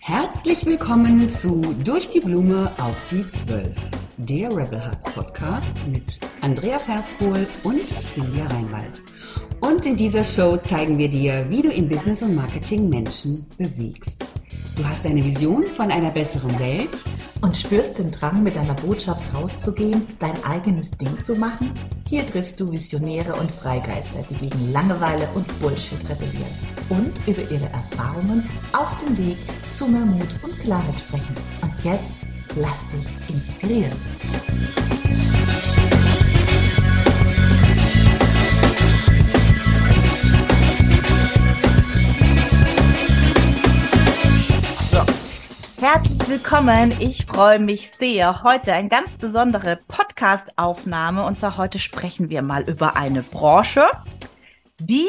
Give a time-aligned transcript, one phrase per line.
[0.00, 3.74] Herzlich willkommen zu Durch die Blume auf die Zwölf,
[4.18, 9.00] der Rebel Hearts Podcast mit Andrea Perspol und Silvia Reinwald.
[9.60, 14.31] Und in dieser Show zeigen wir dir, wie du im Business und Marketing Menschen bewegst.
[14.82, 16.90] Du hast eine Vision von einer besseren Welt
[17.40, 21.70] und spürst den Drang, mit deiner Botschaft rauszugehen, dein eigenes Ding zu machen?
[22.08, 26.50] Hier triffst du Visionäre und Freigeister, die gegen Langeweile und Bullshit rebellieren
[26.88, 29.36] und über ihre Erfahrungen auf dem Weg
[29.72, 31.36] zu mehr Mut und Klarheit sprechen.
[31.60, 32.02] Und jetzt
[32.56, 33.92] lass dich inspirieren.
[45.82, 46.94] Herzlich willkommen.
[47.00, 48.44] Ich freue mich sehr.
[48.44, 51.24] Heute eine ganz besondere Podcast-Aufnahme.
[51.26, 53.86] Und zwar heute sprechen wir mal über eine Branche,
[54.78, 55.08] die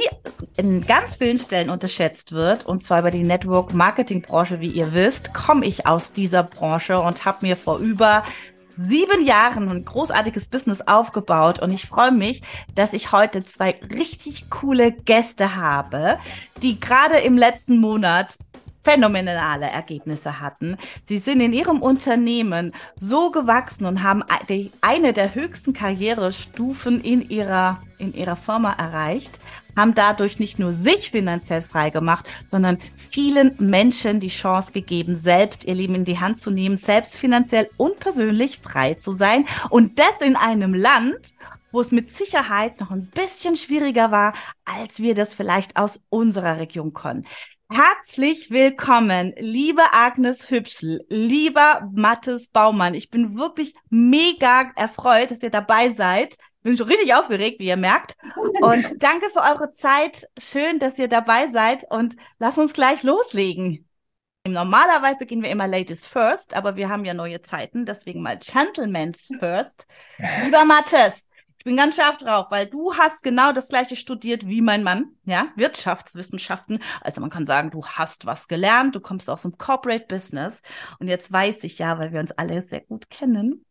[0.57, 2.65] in ganz vielen Stellen unterschätzt wird.
[2.65, 4.61] Und zwar über die Network-Marketing-Branche.
[4.61, 8.23] Wie ihr wisst, komme ich aus dieser Branche und habe mir vor über
[8.75, 12.41] sieben Jahren ein großartiges Business aufgebaut und ich freue mich,
[12.73, 16.17] dass ich heute zwei richtig coole Gäste habe,
[16.63, 18.37] die gerade im letzten Monat
[18.83, 20.77] phänomenale Ergebnisse hatten.
[21.07, 24.23] Sie sind in ihrem Unternehmen so gewachsen und haben
[24.81, 29.39] eine der höchsten Karrierestufen in ihrer, in ihrer Firma erreicht,
[29.75, 32.77] haben dadurch nicht nur sich finanziell frei gemacht, sondern
[33.09, 37.69] vielen Menschen die Chance gegeben, selbst ihr Leben in die Hand zu nehmen, selbst finanziell
[37.77, 39.45] und persönlich frei zu sein.
[39.69, 41.33] Und das in einem Land,
[41.71, 46.59] wo es mit Sicherheit noch ein bisschen schwieriger war, als wir das vielleicht aus unserer
[46.59, 47.25] Region können.
[47.69, 52.93] Herzlich willkommen, liebe Agnes Hübschel, lieber Mathis Baumann.
[52.93, 56.37] Ich bin wirklich mega erfreut, dass ihr dabei seid.
[56.61, 58.15] Bin schon richtig aufgeregt, wie ihr merkt.
[58.61, 60.27] Und danke für eure Zeit.
[60.37, 61.85] Schön, dass ihr dabei seid.
[61.89, 63.87] Und lass uns gleich loslegen.
[64.45, 69.29] Normalerweise gehen wir immer Ladies First, aber wir haben ja neue Zeiten, deswegen mal Gentlemen's
[69.39, 69.87] First.
[70.43, 71.27] Lieber Mathis,
[71.63, 75.15] ich bin ganz scharf drauf, weil du hast genau das gleiche studiert wie mein Mann,
[75.23, 76.83] ja, Wirtschaftswissenschaften.
[76.99, 80.61] Also man kann sagen, du hast was gelernt, du kommst aus dem Corporate Business
[80.99, 83.63] und jetzt weiß ich ja, weil wir uns alle sehr gut kennen.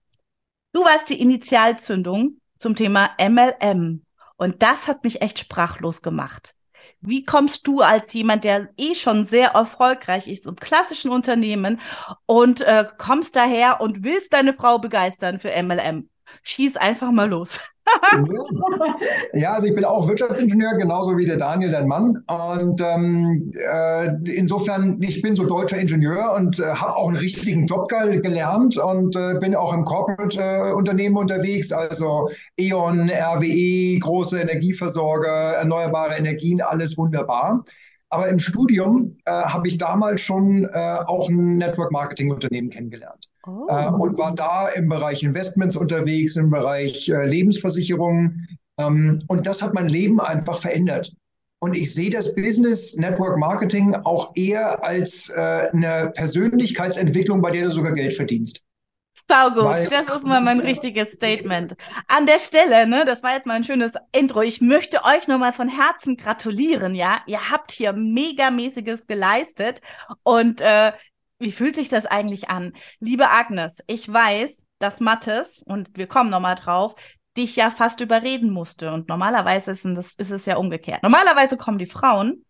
[0.72, 4.06] Du warst die Initialzündung zum Thema MLM
[4.38, 6.54] und das hat mich echt sprachlos gemacht.
[7.02, 11.78] Wie kommst du als jemand, der eh schon sehr erfolgreich ist im klassischen Unternehmen
[12.24, 16.08] und äh, kommst daher und willst deine Frau begeistern für MLM?
[16.42, 17.60] Schieß einfach mal los.
[19.34, 22.22] Ja, also ich bin auch Wirtschaftsingenieur, genauso wie der Daniel, dein Mann.
[22.26, 27.66] Und ähm, äh, insofern, ich bin so deutscher Ingenieur und äh, habe auch einen richtigen
[27.66, 36.14] Job gelernt und äh, bin auch im Corporate-Unternehmen unterwegs, also E.ON, RWE, große Energieversorger, erneuerbare
[36.16, 37.64] Energien, alles wunderbar.
[38.12, 43.30] Aber im Studium äh, habe ich damals schon äh, auch ein Network-Marketing-Unternehmen kennengelernt.
[43.46, 43.66] Oh.
[43.70, 48.34] Äh, und war da im Bereich Investments unterwegs, im Bereich äh, Lebensversicherung.
[48.76, 51.14] Ähm, und das hat mein Leben einfach verändert.
[51.60, 57.64] Und ich sehe das Business Network Marketing auch eher als äh, eine Persönlichkeitsentwicklung, bei der
[57.64, 58.62] du sogar Geld verdienst.
[59.28, 61.74] Sau gut, Weil, das ist mal mein richtiges Statement.
[62.08, 64.42] An der Stelle, ne, das war jetzt mal ein schönes Intro.
[64.42, 67.22] Ich möchte euch nur mal von Herzen gratulieren, ja.
[67.26, 69.80] Ihr habt hier megamäßiges geleistet
[70.22, 70.92] und äh,
[71.38, 72.72] wie fühlt sich das eigentlich an?
[73.00, 76.94] Liebe Agnes, ich weiß, dass Mattes, und wir kommen nochmal drauf,
[77.36, 78.92] dich ja fast überreden musste.
[78.92, 81.02] Und normalerweise ist, das, ist es ja umgekehrt.
[81.02, 82.44] Normalerweise kommen die Frauen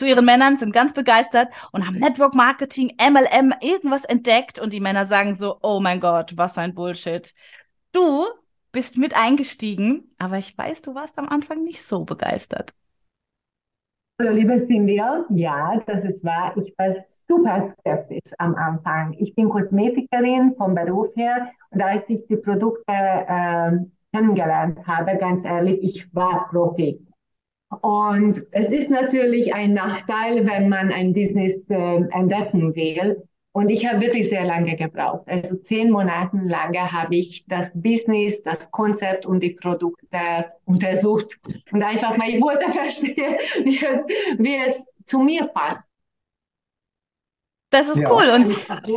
[0.00, 4.80] zu ihren Männern, sind ganz begeistert und haben Network Marketing, MLM, irgendwas entdeckt und die
[4.80, 7.34] Männer sagen so, oh mein Gott, was ein Bullshit.
[7.92, 8.24] Du
[8.72, 12.72] bist mit eingestiegen, aber ich weiß, du warst am Anfang nicht so begeistert.
[14.18, 15.26] Hallo, liebe Cynthia.
[15.28, 16.54] Ja, das ist wahr.
[16.56, 16.94] Ich war
[17.28, 19.14] super skeptisch am Anfang.
[19.18, 23.72] Ich bin Kosmetikerin vom Beruf her und als ich die Produkte äh,
[24.14, 27.06] kennengelernt habe, ganz ehrlich, ich war Profi.
[27.70, 33.22] Und es ist natürlich ein Nachteil, wenn man ein Business äh, entdecken will.
[33.52, 35.22] Und ich habe wirklich sehr lange gebraucht.
[35.26, 41.38] Also zehn Monate lang habe ich das Business, das Konzept und die Produkte untersucht
[41.72, 45.84] und einfach mal, ich wollte verstehen, wie es, wie es zu mir passt.
[47.72, 48.24] Das ist ja, cool.
[48.34, 48.48] Und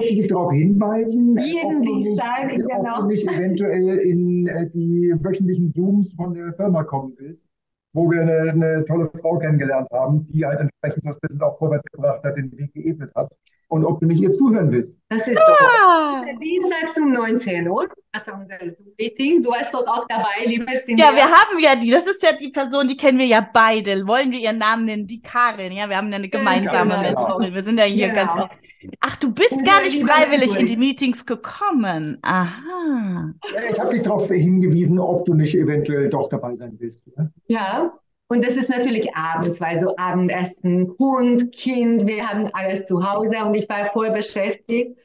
[0.01, 2.93] ich dich darauf hinweisen, jeden Dienstag, genau.
[2.93, 7.45] ob du nicht eventuell in äh, die wöchentlichen Zooms von der Firma kommen willst
[7.93, 11.83] wo wir eine, eine, tolle Frau kennengelernt haben, die halt entsprechend das Business auch vorwärts
[11.91, 13.31] gebracht hat, den Weg geebnet hat.
[13.67, 14.97] Und ob du nicht ihr zuhören willst.
[15.09, 16.23] Das ist ah.
[16.25, 17.87] doch Dienstags um 19 Uhr.
[18.11, 19.41] Das ist unser Zoom-Meeting.
[19.41, 21.09] Du warst dort auch dabei, liebe Cynthia.
[21.09, 21.89] Ja, wir haben ja die.
[21.89, 24.07] Das ist ja die Person, die kennen wir ja beide.
[24.07, 25.07] Wollen wir ihren Namen nennen?
[25.07, 25.71] Die Karin.
[25.71, 27.01] Ja, wir haben ja eine gemeinsame genau.
[27.01, 27.53] Mentorin.
[27.53, 28.35] Wir sind ja hier genau.
[28.35, 28.51] ganz.
[28.99, 32.19] Ach, du bist gar nicht freiwillig in die Meetings gekommen.
[32.21, 33.33] Aha.
[33.55, 37.01] Ja, ich habe dich darauf hingewiesen, ob du nicht eventuell doch dabei sein willst.
[37.15, 37.99] Ja, ja
[38.33, 43.43] und das ist natürlich abends, weil so Abendessen, Hund, Kind, wir haben alles zu Hause
[43.45, 44.99] und ich war voll beschäftigt.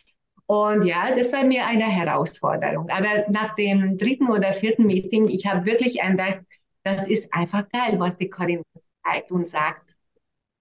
[0.46, 2.88] Und ja, das war mir eine Herausforderung.
[2.88, 6.42] Aber nach dem dritten oder vierten Meeting, ich habe wirklich entdeckt,
[6.84, 8.62] das ist einfach geil, was die Corinne
[9.04, 9.94] zeigt und sagt.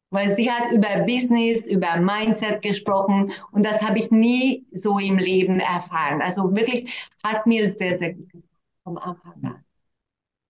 [0.10, 5.18] Weil sie hat über Business, über Mindset gesprochen und das habe ich nie so im
[5.18, 6.22] Leben erfahren.
[6.22, 8.44] Also wirklich hat mir sehr, sehr gut
[8.84, 9.67] vom Anfang an.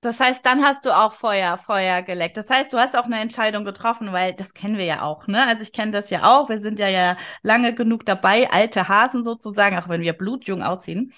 [0.08, 2.38] Das heißt, dann hast du auch Feuer, Feuer geleckt.
[2.38, 5.46] Das heißt, du hast auch eine Entscheidung getroffen, weil das kennen wir ja auch, ne?
[5.46, 6.48] Also ich kenne das ja auch.
[6.48, 11.12] Wir sind ja ja lange genug dabei, alte Hasen sozusagen, auch wenn wir blutjung aussehen.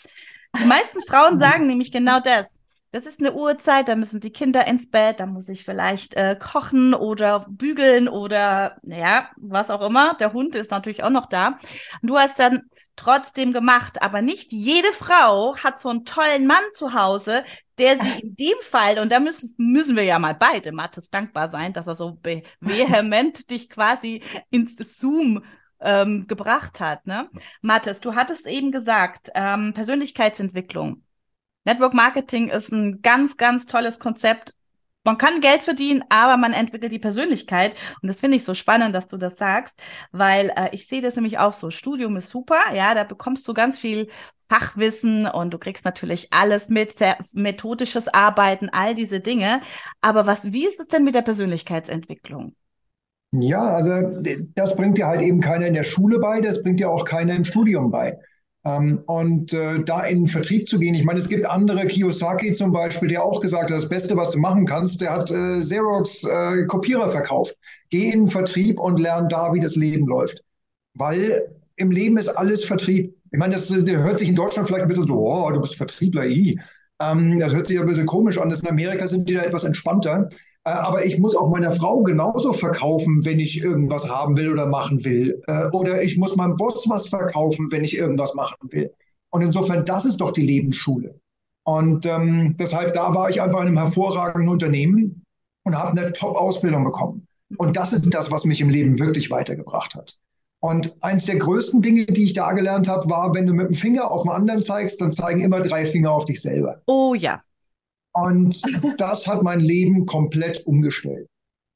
[0.60, 2.60] Die meisten Frauen sagen nämlich genau das.
[2.92, 6.36] Das ist eine Uhrzeit, da müssen die Kinder ins Bett, da muss ich vielleicht äh,
[6.36, 10.16] kochen oder bügeln oder ja, was auch immer.
[10.16, 11.60] Der Hund ist natürlich auch noch da.
[12.02, 12.64] Und du hast dann
[13.00, 14.02] trotzdem gemacht.
[14.02, 17.44] Aber nicht jede Frau hat so einen tollen Mann zu Hause,
[17.80, 21.50] der sie in dem Fall, und da müssen, müssen wir ja mal beide Mathis dankbar
[21.50, 25.44] sein, dass er so vehement dich quasi ins Zoom
[25.80, 27.08] ähm, gebracht hat.
[27.08, 27.30] Ne?
[27.62, 31.04] Mathis, du hattest eben gesagt, ähm, Persönlichkeitsentwicklung.
[31.66, 34.56] Network Marketing ist ein ganz, ganz tolles Konzept,
[35.04, 37.74] man kann Geld verdienen, aber man entwickelt die Persönlichkeit.
[38.02, 39.80] Und das finde ich so spannend, dass du das sagst,
[40.12, 41.70] weil äh, ich sehe das nämlich auch so.
[41.72, 44.10] Studium ist super, ja, da bekommst du ganz viel
[44.50, 46.96] Fachwissen und du kriegst natürlich alles mit,
[47.34, 49.62] methodisches Arbeiten, all diese Dinge.
[50.02, 52.56] Aber was, wie ist es denn mit der Persönlichkeitsentwicklung?
[53.32, 54.22] Ja, also
[54.56, 57.36] das bringt dir halt eben keiner in der Schule bei, das bringt dir auch keiner
[57.36, 58.18] im Studium bei.
[58.70, 62.52] Ähm, und äh, da in den Vertrieb zu gehen, ich meine, es gibt andere, Kiyosaki
[62.52, 65.60] zum Beispiel, der auch gesagt hat, das Beste, was du machen kannst, der hat äh,
[65.60, 67.58] Xerox äh, Kopierer verkauft.
[67.90, 70.44] Geh in den Vertrieb und lern da, wie das Leben läuft.
[70.94, 73.16] Weil im Leben ist alles Vertrieb.
[73.32, 75.76] Ich meine, das, das hört sich in Deutschland vielleicht ein bisschen so, oh, du bist
[75.76, 76.60] Vertriebler, i.
[77.00, 78.50] Ähm, das hört sich ein bisschen komisch an.
[78.50, 80.30] Das in Amerika sind die da etwas entspannter.
[80.70, 84.68] Äh, aber ich muss auch meiner Frau genauso verkaufen, wenn ich irgendwas haben will oder
[84.68, 85.42] machen will.
[85.48, 88.94] Äh, oder ich muss meinem Boss was verkaufen, wenn ich irgendwas machen will.
[89.32, 91.20] Und insofern, das ist doch die Lebensschule.
[91.64, 95.24] Und ähm, deshalb, da war ich einfach in einem hervorragenden Unternehmen
[95.64, 97.28] und habe eine Top-Ausbildung bekommen.
[97.58, 100.20] Und das ist das, was mich im Leben wirklich weitergebracht hat.
[100.60, 103.76] Und eins der größten Dinge, die ich da gelernt habe, war, wenn du mit dem
[103.76, 106.82] Finger auf den anderen zeigst, dann zeigen immer drei Finger auf dich selber.
[106.86, 107.42] Oh ja.
[108.22, 108.62] Und
[108.98, 111.28] das hat mein Leben komplett umgestellt.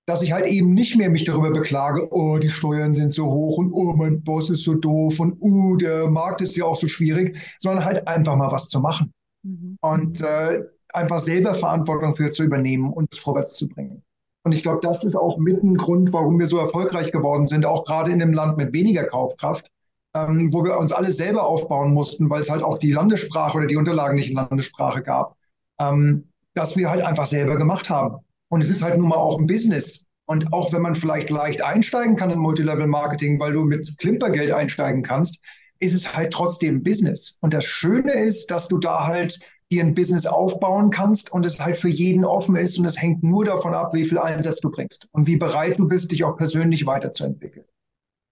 [0.05, 3.57] Dass ich halt eben nicht mehr mich darüber beklage, oh, die Steuern sind so hoch
[3.57, 6.87] und oh, mein Boss ist so doof und oh, der Markt ist ja auch so
[6.87, 9.13] schwierig, sondern halt einfach mal was zu machen.
[9.43, 9.77] Mhm.
[9.81, 14.03] Und äh, einfach selber Verantwortung für zu übernehmen und es vorwärts zu bringen.
[14.45, 17.65] Und ich glaube, das ist auch mit ein Grund, warum wir so erfolgreich geworden sind,
[17.65, 19.71] auch gerade in einem Land mit weniger Kaufkraft,
[20.13, 23.67] ähm, wo wir uns alles selber aufbauen mussten, weil es halt auch die Landessprache oder
[23.67, 25.37] die Unterlagen nicht in Landessprache gab
[25.79, 28.17] ähm, dass wir halt einfach selber gemacht haben.
[28.49, 30.09] Und es ist halt nun mal auch ein Business.
[30.25, 35.03] Und auch wenn man vielleicht leicht einsteigen kann in Multilevel-Marketing, weil du mit Klimpergeld einsteigen
[35.03, 35.43] kannst,
[35.79, 37.37] ist es halt trotzdem Business.
[37.41, 39.39] Und das Schöne ist, dass du da halt
[39.71, 43.23] dir ein Business aufbauen kannst und es halt für jeden offen ist und es hängt
[43.23, 46.37] nur davon ab, wie viel Einsatz du bringst und wie bereit du bist, dich auch
[46.37, 47.65] persönlich weiterzuentwickeln.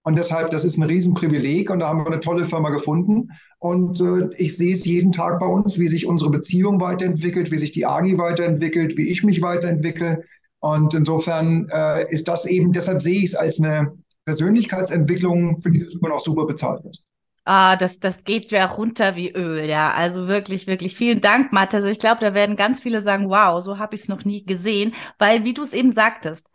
[0.04, 3.30] Und deshalb, das ist ein Riesenprivileg und da haben wir eine tolle Firma gefunden.
[3.58, 7.58] Und äh, ich sehe es jeden Tag bei uns, wie sich unsere Beziehung weiterentwickelt, wie
[7.58, 10.24] sich die AGI weiterentwickelt, wie ich mich weiterentwickle.
[10.58, 13.92] Und insofern äh, ist das eben, deshalb sehe ich es als eine
[14.24, 17.04] Persönlichkeitsentwicklung, für die du immer noch super bezahlt wirst.
[17.44, 19.90] Ah, das, das geht ja runter wie Öl, ja.
[19.90, 21.78] Also wirklich, wirklich vielen Dank, Mathe.
[21.78, 24.44] Also ich glaube, da werden ganz viele sagen, wow, so habe ich es noch nie
[24.44, 26.46] gesehen, weil, wie du es eben sagtest,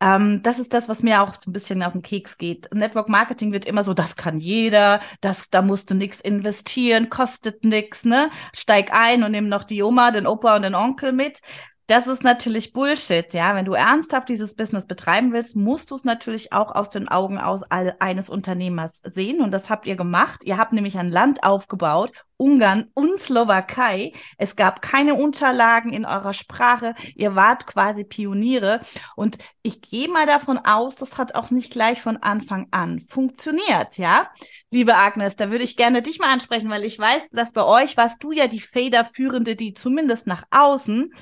[0.00, 2.72] ähm, das ist das, was mir auch so ein bisschen auf den Keks geht.
[2.72, 7.64] Network Marketing wird immer so, das kann jeder, das, da musst du nichts investieren, kostet
[7.64, 8.30] nichts, ne?
[8.54, 11.40] Steig ein und nimm noch die Oma, den Opa und den Onkel mit.
[11.86, 13.54] Das ist natürlich Bullshit, ja.
[13.54, 17.38] Wenn du ernsthaft dieses Business betreiben willst, musst du es natürlich auch aus den Augen
[17.38, 19.40] aus eines Unternehmers sehen.
[19.40, 20.42] Und das habt ihr gemacht.
[20.44, 24.12] Ihr habt nämlich ein Land aufgebaut Ungarn und Slowakei.
[24.38, 26.94] Es gab keine Unterlagen in eurer Sprache.
[27.14, 28.80] Ihr wart quasi Pioniere.
[29.14, 33.98] Und ich gehe mal davon aus, das hat auch nicht gleich von Anfang an funktioniert,
[33.98, 34.30] ja?
[34.70, 37.96] Liebe Agnes, da würde ich gerne dich mal ansprechen, weil ich weiß, dass bei euch
[37.96, 41.12] warst du ja die Federführende, die zumindest nach außen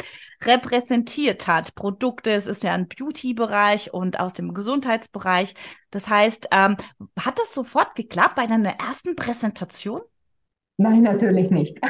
[0.42, 1.74] repräsentiert hat.
[1.74, 5.54] Produkte, es ist ja ein Beauty-Bereich und aus dem Gesundheitsbereich.
[5.90, 6.76] Das heißt, ähm,
[7.18, 10.02] hat das sofort geklappt bei deiner ersten Präsentation?
[10.78, 11.78] Nein, natürlich nicht.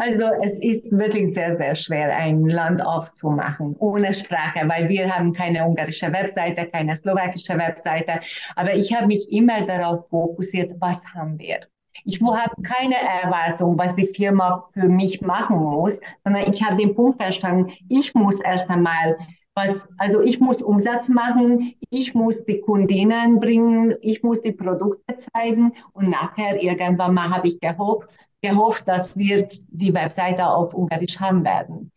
[0.00, 5.32] Also es ist wirklich sehr, sehr schwer, ein Land aufzumachen ohne Sprache, weil wir haben
[5.32, 8.18] keine ungarische Webseite, keine slowakische Webseite.
[8.56, 11.60] Aber ich habe mich immer darauf fokussiert, was haben wir.
[12.04, 16.96] Ich habe keine Erwartung, was die Firma für mich machen muss, sondern ich habe den
[16.96, 19.16] Punkt verstanden, ich muss erst einmal
[19.54, 25.16] was, also ich muss Umsatz machen, ich muss die Kundinnen bringen, ich muss die Produkte
[25.16, 28.08] zeigen und nachher irgendwann mal habe ich gehofft,
[28.42, 31.92] gehofft, dass wir die Webseite auf Ungarisch haben werden.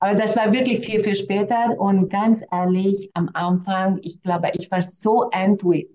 [0.00, 4.70] Aber das war wirklich viel, viel später und ganz ehrlich, am Anfang, ich glaube, ich
[4.70, 5.28] war so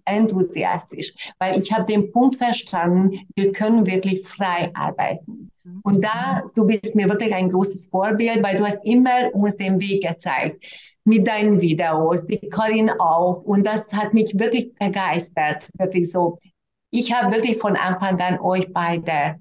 [0.05, 5.51] enthusiastisch, weil ich habe den Punkt verstanden, wir können wirklich frei arbeiten.
[5.83, 9.79] Und da, du bist mir wirklich ein großes Vorbild, weil du hast immer uns den
[9.79, 10.61] Weg gezeigt
[11.05, 13.43] mit deinen Videos, die Karin auch.
[13.43, 16.39] Und das hat mich wirklich begeistert, wirklich so.
[16.91, 19.39] Ich habe wirklich von Anfang an euch beide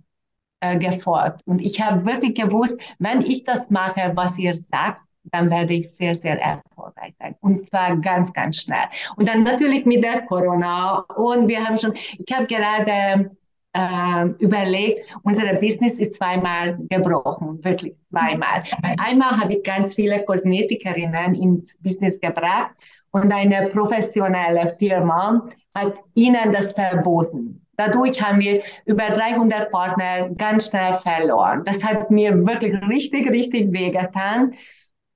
[0.61, 1.43] äh, gefolgt.
[1.47, 5.91] Und ich habe wirklich gewusst, wenn ich das mache, was ihr sagt, dann werde ich
[5.91, 7.37] sehr, sehr erfolgreich sein.
[7.41, 8.87] Und zwar ganz, ganz schnell.
[9.17, 11.01] Und dann natürlich mit der Corona.
[11.17, 13.31] Und wir haben schon, ich habe gerade
[13.75, 18.63] äh, überlegt, unser Business ist zweimal gebrochen, wirklich zweimal.
[18.99, 22.73] Einmal habe ich ganz viele Kosmetikerinnen ins Business gebracht
[23.11, 27.65] und eine professionelle Firma hat ihnen das verboten.
[27.77, 31.65] Dadurch haben wir über 300 Partner ganz schnell verloren.
[31.65, 34.55] Das hat mir wirklich richtig, richtig wehgetan.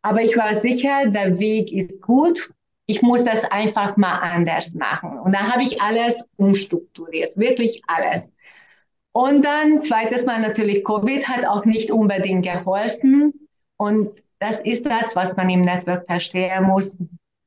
[0.02, 2.50] Aber ich war sicher, der Weg ist gut.
[2.86, 5.18] Ich muss das einfach mal anders machen.
[5.18, 8.30] Und da habe ich alles umstrukturiert, wirklich alles.
[9.12, 13.48] Und dann zweites Mal natürlich Covid hat auch nicht unbedingt geholfen.
[13.76, 16.96] Und das ist das, was man im Network verstehen muss.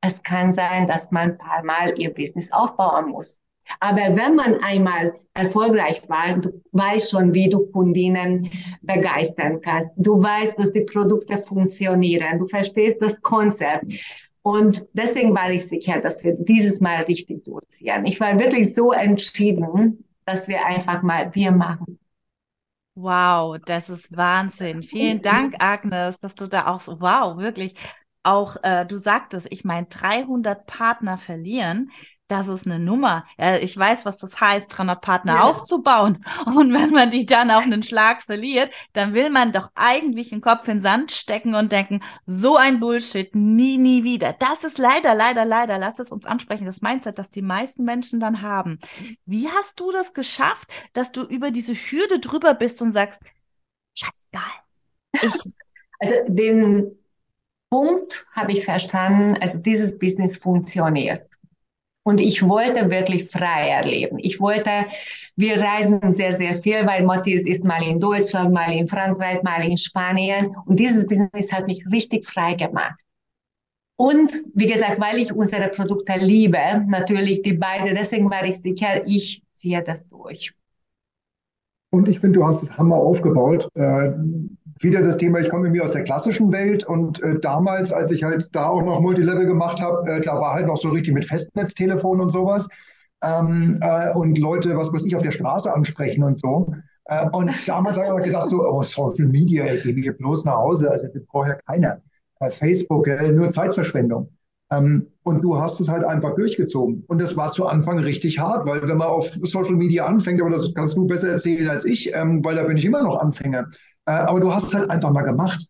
[0.02, 3.40] Es kann sein, dass man ein paar Mal ihr Business aufbauen muss.
[3.78, 8.50] Aber wenn man einmal erfolgreich war, du weißt schon, wie du Kundinnen
[8.82, 9.90] begeistern kannst.
[9.96, 12.40] Du weißt, dass die Produkte funktionieren.
[12.40, 13.84] Du verstehst das Konzept.
[14.42, 18.04] Und deswegen war ich sicher, dass wir dieses Mal richtig durchziehen.
[18.06, 21.98] Ich war wirklich so entschieden, dass wir einfach mal, wir machen.
[22.94, 24.82] Wow, das ist Wahnsinn.
[24.82, 27.74] Vielen Dank, Agnes, dass du da auch so, wow, wirklich
[28.22, 31.90] auch, äh, du sagtest, ich meine, 300 Partner verlieren
[32.30, 33.26] das ist eine Nummer.
[33.38, 35.42] Ja, ich weiß, was das heißt, 300 Partner ja.
[35.42, 36.24] aufzubauen.
[36.46, 40.40] Und wenn man die dann auf einen Schlag verliert, dann will man doch eigentlich den
[40.40, 44.32] Kopf in den Sand stecken und denken, so ein Bullshit, nie, nie wieder.
[44.34, 48.20] Das ist leider, leider, leider, lass es uns ansprechen, das Mindset, das die meisten Menschen
[48.20, 48.78] dann haben.
[49.26, 53.20] Wie hast du das geschafft, dass du über diese Hürde drüber bist und sagst,
[53.94, 54.42] scheißegal.
[56.02, 56.96] Also den
[57.68, 61.29] Punkt habe ich verstanden, also dieses Business funktioniert.
[62.10, 64.18] Und ich wollte wirklich frei erleben.
[64.18, 64.68] Ich wollte,
[65.36, 69.64] wir reisen sehr, sehr viel, weil Matthias ist mal in Deutschland, mal in Frankreich, mal
[69.64, 70.56] in Spanien.
[70.66, 73.00] Und dieses Business hat mich richtig frei gemacht.
[73.94, 79.06] Und wie gesagt, weil ich unsere Produkte liebe, natürlich die beiden, deswegen war ich sicher,
[79.06, 80.52] ich ziehe das durch.
[81.92, 83.68] Und ich finde, du hast es Hammer aufgebaut.
[84.80, 88.10] Äh, wieder das Thema, ich komme irgendwie aus der klassischen Welt und äh, damals, als
[88.10, 91.14] ich halt da auch noch Multilevel gemacht habe, äh, da war halt noch so richtig
[91.14, 92.68] mit Festnetztelefon und sowas.
[93.22, 96.74] Ähm, äh, und Leute, was weiß ich, auf der Straße ansprechen und so.
[97.06, 100.56] Äh, und damals habe ich aber gesagt, so, oh, Social Media, ich gehe bloß nach
[100.56, 102.00] Hause, also das braucht ja keiner.
[102.40, 104.30] Äh, Facebook, nur Zeitverschwendung.
[104.72, 107.04] Ähm, und du hast es halt einfach durchgezogen.
[107.08, 110.50] Und das war zu Anfang richtig hart, weil wenn man auf Social Media anfängt, aber
[110.50, 113.66] das kannst du besser erzählen als ich, ähm, weil da bin ich immer noch Anfänger.
[114.10, 115.66] Äh, aber du hast halt einfach mal gemacht.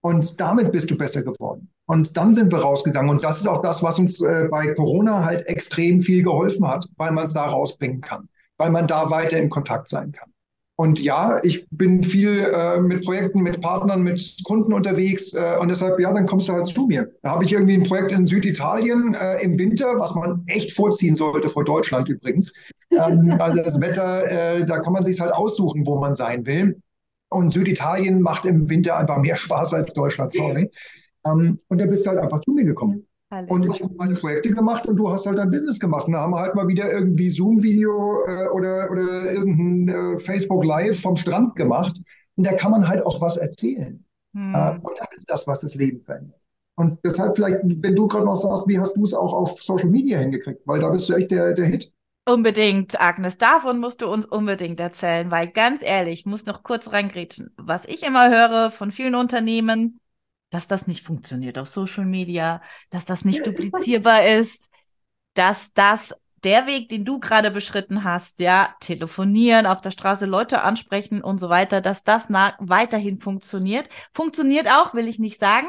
[0.00, 1.70] Und damit bist du besser geworden.
[1.86, 3.10] Und dann sind wir rausgegangen.
[3.10, 6.86] Und das ist auch das, was uns äh, bei Corona halt extrem viel geholfen hat,
[6.96, 8.28] weil man es da rausbringen kann,
[8.58, 10.30] weil man da weiter in Kontakt sein kann.
[10.78, 15.70] Und ja, ich bin viel äh, mit Projekten, mit Partnern, mit Kunden unterwegs äh, und
[15.70, 17.10] deshalb, ja, dann kommst du halt zu mir.
[17.22, 21.16] Da habe ich irgendwie ein Projekt in Süditalien äh, im Winter, was man echt vorziehen
[21.16, 22.52] sollte vor Deutschland übrigens.
[22.90, 26.78] Ähm, also das Wetter, äh, da kann man sich halt aussuchen, wo man sein will.
[27.28, 30.70] Und Süditalien macht im Winter einfach mehr Spaß als Deutschland, sorry.
[31.24, 33.06] Ähm, und da bist du halt einfach zu mir gekommen.
[33.30, 33.50] Herrlich.
[33.50, 36.06] Und ich habe meine Projekte gemacht und du hast halt dein Business gemacht.
[36.06, 40.64] Und da haben wir halt mal wieder irgendwie Zoom-Video äh, oder, oder irgendein äh, Facebook
[40.64, 42.00] Live vom Strand gemacht.
[42.36, 44.04] Und da kann man halt auch was erzählen.
[44.34, 44.54] Hm.
[44.54, 46.40] Äh, und das ist das, was das Leben verändert.
[46.76, 49.88] Und deshalb vielleicht, wenn du gerade noch sagst, wie hast du es auch auf Social
[49.88, 50.60] Media hingekriegt?
[50.66, 51.90] Weil da bist du echt der, der Hit.
[52.28, 53.38] Unbedingt, Agnes.
[53.38, 57.54] Davon musst du uns unbedingt erzählen, weil ganz ehrlich, ich muss noch kurz reingrätschen.
[57.56, 60.00] Was ich immer höre von vielen Unternehmen,
[60.50, 64.68] dass das nicht funktioniert auf Social Media, dass das nicht duplizierbar ist,
[65.34, 70.62] dass das der Weg, den du gerade beschritten hast, ja, telefonieren, auf der Straße Leute
[70.62, 73.88] ansprechen und so weiter, dass das weiterhin funktioniert.
[74.14, 75.68] Funktioniert auch, will ich nicht sagen.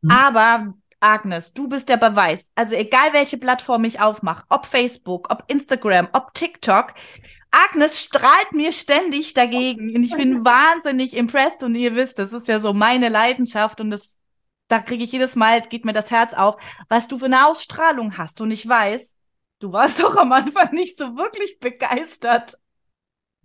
[0.00, 0.10] Mhm.
[0.10, 0.74] Aber
[1.04, 2.50] Agnes, du bist der Beweis.
[2.54, 6.94] Also egal welche Plattform ich aufmache, ob Facebook, ob Instagram, ob TikTok,
[7.50, 12.48] Agnes strahlt mir ständig dagegen und ich bin wahnsinnig impressed und ihr wisst, das ist
[12.48, 14.18] ja so meine Leidenschaft und das,
[14.68, 16.56] da kriege ich jedes Mal, geht mir das Herz auf,
[16.88, 19.14] was du für eine Ausstrahlung hast und ich weiß,
[19.58, 22.58] du warst doch am Anfang nicht so wirklich begeistert.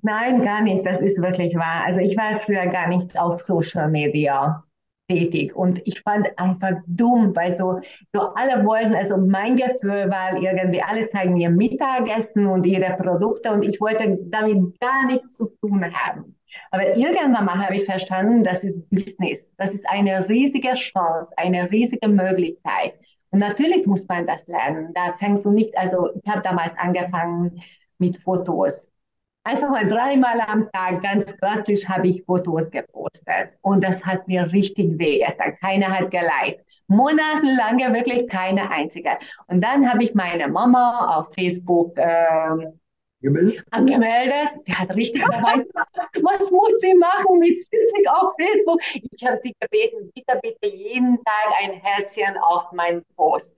[0.01, 1.83] Nein, gar nicht, das ist wirklich wahr.
[1.85, 4.63] Also ich war früher gar nicht auf Social Media
[5.09, 5.55] tätig.
[5.55, 7.79] Und ich fand einfach dumm, weil so,
[8.13, 13.51] so alle wollten, also mein Gefühl war irgendwie, alle zeigen mir Mittagessen und ihre Produkte
[13.51, 16.35] und ich wollte damit gar nichts zu tun haben.
[16.71, 19.51] Aber irgendwann mal habe ich verstanden, das ist Business.
[19.57, 22.93] Das ist eine riesige Chance, eine riesige Möglichkeit.
[23.31, 24.91] Und natürlich muss man das lernen.
[24.93, 27.61] Da fängst du nicht, also ich habe damals angefangen
[27.99, 28.87] mit Fotos
[29.43, 33.53] einfach mal dreimal am Tag, ganz klassisch, habe ich Fotos gepostet.
[33.61, 35.25] Und das hat mir richtig weh.
[35.61, 36.63] Keiner hat geliked.
[36.87, 39.17] Monatelang wirklich keine einzige.
[39.47, 42.79] Und dann habe ich meine Mama auf Facebook ähm,
[43.21, 43.65] Gemeldet?
[43.71, 44.61] angemeldet.
[44.61, 45.65] Sie hat richtig dabei
[46.21, 48.79] was muss sie machen mit 70 auf Facebook?
[49.11, 53.53] Ich habe sie gebeten, bitte, bitte jeden Tag ein Herzchen auf meinen Post.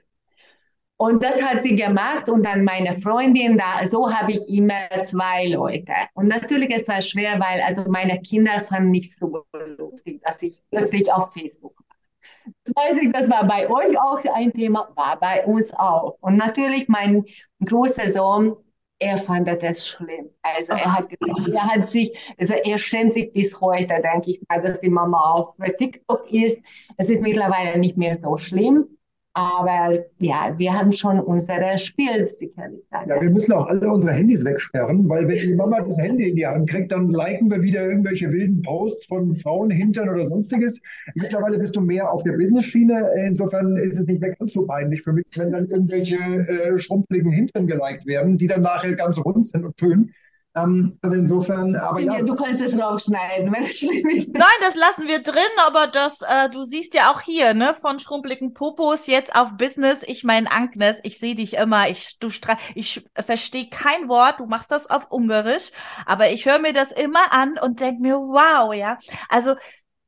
[1.01, 5.47] Und das hat sie gemacht und dann meine Freundin da, so habe ich immer zwei
[5.47, 5.93] Leute.
[6.13, 9.43] Und natürlich es war schwer, weil also meine Kinder fanden nicht so
[9.79, 12.53] lustig, dass ich plötzlich auf Facebook war.
[12.65, 16.17] Das weiß ich, das war bei euch auch ein Thema, war bei uns auch.
[16.21, 17.25] Und natürlich mein
[17.65, 18.55] großer Sohn,
[18.99, 20.29] er fand das schlimm.
[20.43, 21.07] Also er hat,
[21.51, 25.19] er hat sich, also er schämt sich bis heute, denke ich mal, dass die Mama
[25.19, 26.61] auf TikTok ist.
[26.97, 28.85] Es ist mittlerweile nicht mehr so schlimm.
[29.33, 32.83] Aber ja, wir haben schon unsere Spiel sicherlich.
[32.91, 36.35] Ja, wir müssen auch alle unsere Handys wegsperren, weil wenn die Mama das Handy in
[36.35, 40.81] die Hand kriegt, dann liken wir wieder irgendwelche wilden Posts von Frauen, Hintern oder sonstiges.
[41.15, 43.09] Mittlerweile bist du mehr auf der Business-Schiene.
[43.25, 47.31] Insofern ist es nicht mehr ganz so peinlich für mich, wenn dann irgendwelche äh, schrumpeligen
[47.31, 50.11] Hintern geliked werden, die dann nachher ganz rund sind und schön.
[50.53, 52.21] Ähm, also insofern, aber ja.
[52.21, 54.33] Du kannst es rausschneiden, wenn es schlimm ist.
[54.33, 57.99] Nein, das lassen wir drin, aber das, äh, du siehst ja auch hier, ne, von
[57.99, 60.03] schrumpeligen Popos jetzt auf Business.
[60.05, 62.29] Ich meine, Agnes, ich sehe dich immer, ich, du
[62.75, 65.71] ich verstehe kein Wort, du machst das auf Ungarisch,
[66.05, 68.97] aber ich höre mir das immer an und denke mir, wow, ja.
[69.29, 69.55] Also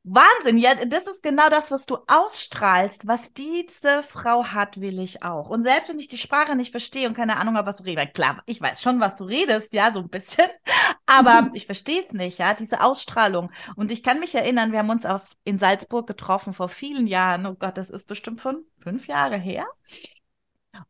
[0.06, 3.06] Wahnsinn, ja, das ist genau das, was du ausstrahlst.
[3.06, 5.48] Was diese Frau hat, will ich auch.
[5.48, 8.12] Und selbst wenn ich die Sprache nicht verstehe und keine Ahnung habe, was du redest,
[8.12, 10.46] klar, ich weiß schon, was du redest, ja, so ein bisschen,
[11.06, 13.50] aber ich verstehe es nicht, ja, diese Ausstrahlung.
[13.76, 17.46] Und ich kann mich erinnern, wir haben uns auf, in Salzburg getroffen vor vielen Jahren.
[17.46, 19.66] Oh Gott, das ist bestimmt von fünf Jahre her.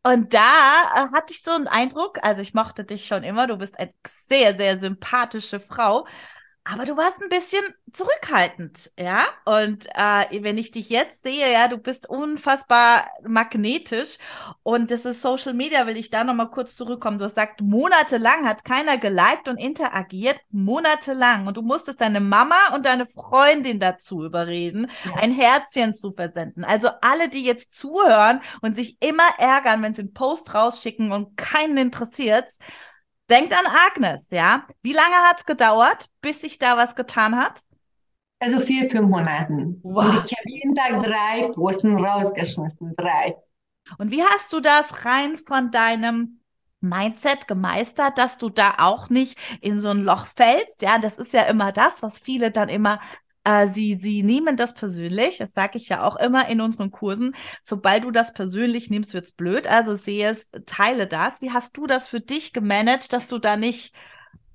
[0.02, 0.40] Und da
[0.94, 3.92] äh, hatte ich so einen Eindruck, also ich mochte dich schon immer, du bist eine
[4.28, 6.06] sehr, sehr sympathische Frau,
[6.66, 9.26] aber du warst ein bisschen zurückhaltend, ja.
[9.44, 14.16] Und äh, wenn ich dich jetzt sehe, ja, du bist unfassbar magnetisch.
[14.62, 17.18] Und das ist Social Media, will ich da nochmal kurz zurückkommen.
[17.18, 20.40] Du hast gesagt, monatelang hat keiner geliked und interagiert.
[20.50, 21.46] Monatelang.
[21.46, 25.16] Und du musstest deine Mama und deine Freundin dazu überreden, ja.
[25.20, 26.64] ein Herzchen zu versenden.
[26.64, 31.36] Also alle, die jetzt zuhören und sich immer ärgern, wenn sie einen Post rausschicken und
[31.36, 32.48] keinen interessiert,
[33.30, 34.66] Denkt an Agnes, ja.
[34.82, 37.62] Wie lange hat es gedauert, bis sich da was getan hat?
[38.38, 39.80] Also vier, fünf Monaten.
[39.82, 40.04] Wow.
[40.04, 42.94] Und ich habe jeden Tag drei Posten rausgeschmissen.
[42.96, 43.36] Drei.
[43.98, 46.40] Und wie hast du das rein von deinem
[46.80, 50.82] Mindset gemeistert, dass du da auch nicht in so ein Loch fällst?
[50.82, 53.00] Ja, das ist ja immer das, was viele dann immer
[53.44, 55.38] äh, sie, sie nehmen das persönlich.
[55.38, 57.34] Das sage ich ja auch immer in unseren Kursen.
[57.62, 59.66] Sobald du das persönlich nimmst, wird's blöd.
[59.66, 61.40] Also sehe es, teile das.
[61.42, 63.94] Wie hast du das für dich gemanagt, dass du da nicht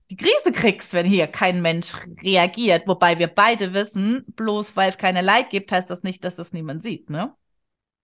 [0.10, 2.88] die Krise kriegst, wenn hier kein Mensch reagiert?
[2.88, 6.54] Wobei wir beide wissen, bloß weil es keine Like gibt, heißt das nicht, dass es
[6.54, 7.34] niemand sieht, ne?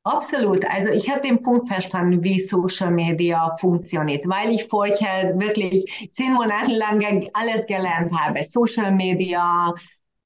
[0.03, 0.63] Absolut.
[0.69, 6.33] Also ich habe den Punkt verstanden, wie Social Media funktioniert, weil ich vorher wirklich zehn
[6.33, 8.43] Monate lang alles gelernt habe.
[8.43, 9.73] Social Media,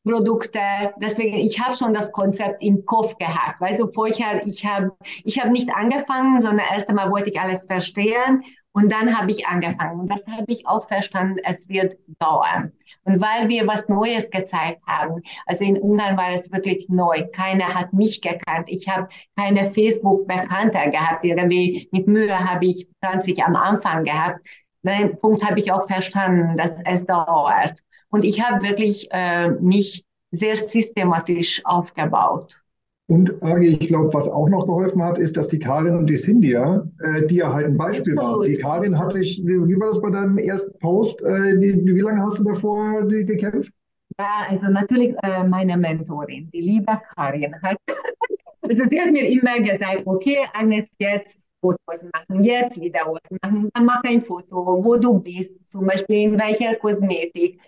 [0.10, 0.60] Produkte.
[1.02, 3.62] Deswegen, ich habe schon das Konzept im Kopf gehabt.
[3.62, 4.92] Weißt du, vorher, ich habe
[5.24, 9.46] ich hab nicht angefangen, sondern erst einmal wollte ich alles verstehen und dann habe ich
[9.48, 10.00] angefangen.
[10.00, 12.72] Und das habe ich auch verstanden, es wird dauern.
[13.04, 17.28] Und weil wir was Neues gezeigt haben, also in Ungarn war es wirklich neu.
[17.34, 18.68] Keiner hat mich gekannt.
[18.68, 21.26] Ich habe keine Facebook-Bekannter gehabt.
[21.26, 24.46] Irgendwie mit Mühe habe ich 20 am Anfang gehabt.
[24.84, 27.80] Den Punkt habe ich auch verstanden, dass es dauert.
[28.10, 32.62] Und ich habe wirklich äh, mich sehr systematisch aufgebaut.
[33.08, 36.16] Und Agi, ich glaube, was auch noch geholfen hat, ist, dass die Karin und die
[36.16, 38.44] Cynthia, äh, die ja halt ein Beispiel waren.
[38.44, 41.20] Die Karin hatte ich, wie, war das bei deinem ersten Post?
[41.22, 43.74] Äh, wie, wie, lange hast du davor die, gekämpft?
[44.20, 47.78] Ja, also natürlich äh, meine Mentorin, die liebe Karin, hat,
[48.62, 53.86] also sie hat mir immer gesagt, okay, Agnes, jetzt Fotos machen, jetzt Videos machen, dann
[53.86, 57.60] mach ein Foto, wo du bist, zum Beispiel in welcher Kosmetik,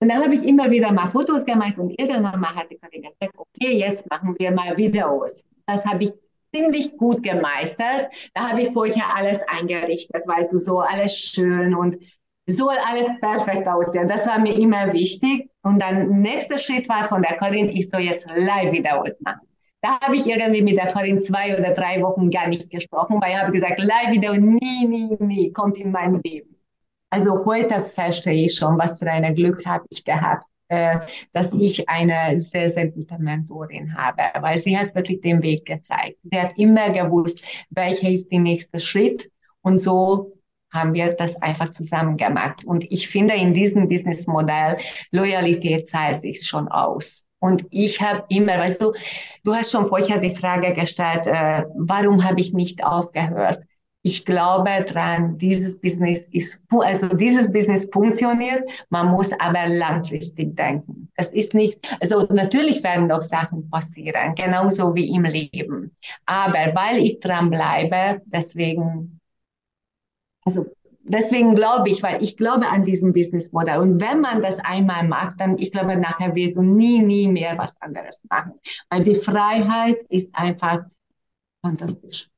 [0.00, 3.34] und dann habe ich immer wieder mal Fotos gemacht und irgendwann mal hatte ich gesagt,
[3.36, 5.42] okay, jetzt machen wir mal Videos.
[5.66, 6.12] Das habe ich
[6.54, 8.12] ziemlich gut gemeistert.
[8.34, 11.96] Da habe ich vorher alles eingerichtet, weißt du, so alles schön und
[12.46, 14.08] soll alles perfekt aussehen.
[14.08, 15.50] Das war mir immer wichtig.
[15.62, 19.48] Und dann nächster Schritt war von der Karin, ich soll jetzt Live-Videos machen.
[19.80, 23.32] Da habe ich irgendwie mit der Karin zwei oder drei Wochen gar nicht gesprochen, weil
[23.32, 26.55] ich habe gesagt, Live-Video nie, nie, nie kommt in mein Leben.
[27.10, 30.98] Also heute verstehe ich schon, was für ein Glück habe ich gehabt, äh,
[31.32, 36.18] dass ich eine sehr, sehr gute Mentorin habe, weil sie hat wirklich den Weg gezeigt.
[36.24, 39.30] Sie hat immer gewusst, welcher ist der nächste Schritt
[39.62, 40.32] und so
[40.72, 42.64] haben wir das einfach zusammen gemacht.
[42.64, 44.76] Und ich finde, in diesem Businessmodell,
[45.12, 47.24] Loyalität zahlt sich schon aus.
[47.38, 48.92] Und ich habe immer, weißt du,
[49.44, 53.60] du hast schon vorher die Frage gestellt, äh, warum habe ich nicht aufgehört?
[54.06, 61.08] Ich glaube dran, dieses Business ist, also dieses Business funktioniert, man muss aber langfristig denken.
[61.16, 65.90] Das ist nicht, also natürlich werden noch Sachen passieren, genauso wie im Leben.
[66.24, 69.18] Aber weil ich dran bleibe, deswegen,
[70.44, 70.66] also
[71.02, 73.80] deswegen glaube ich, weil ich glaube an diesem Businessmodell.
[73.80, 77.58] Und wenn man das einmal macht, dann, ich glaube, nachher wirst du nie, nie mehr
[77.58, 78.52] was anderes machen.
[78.88, 80.84] Weil die Freiheit ist einfach
[81.60, 82.28] fantastisch.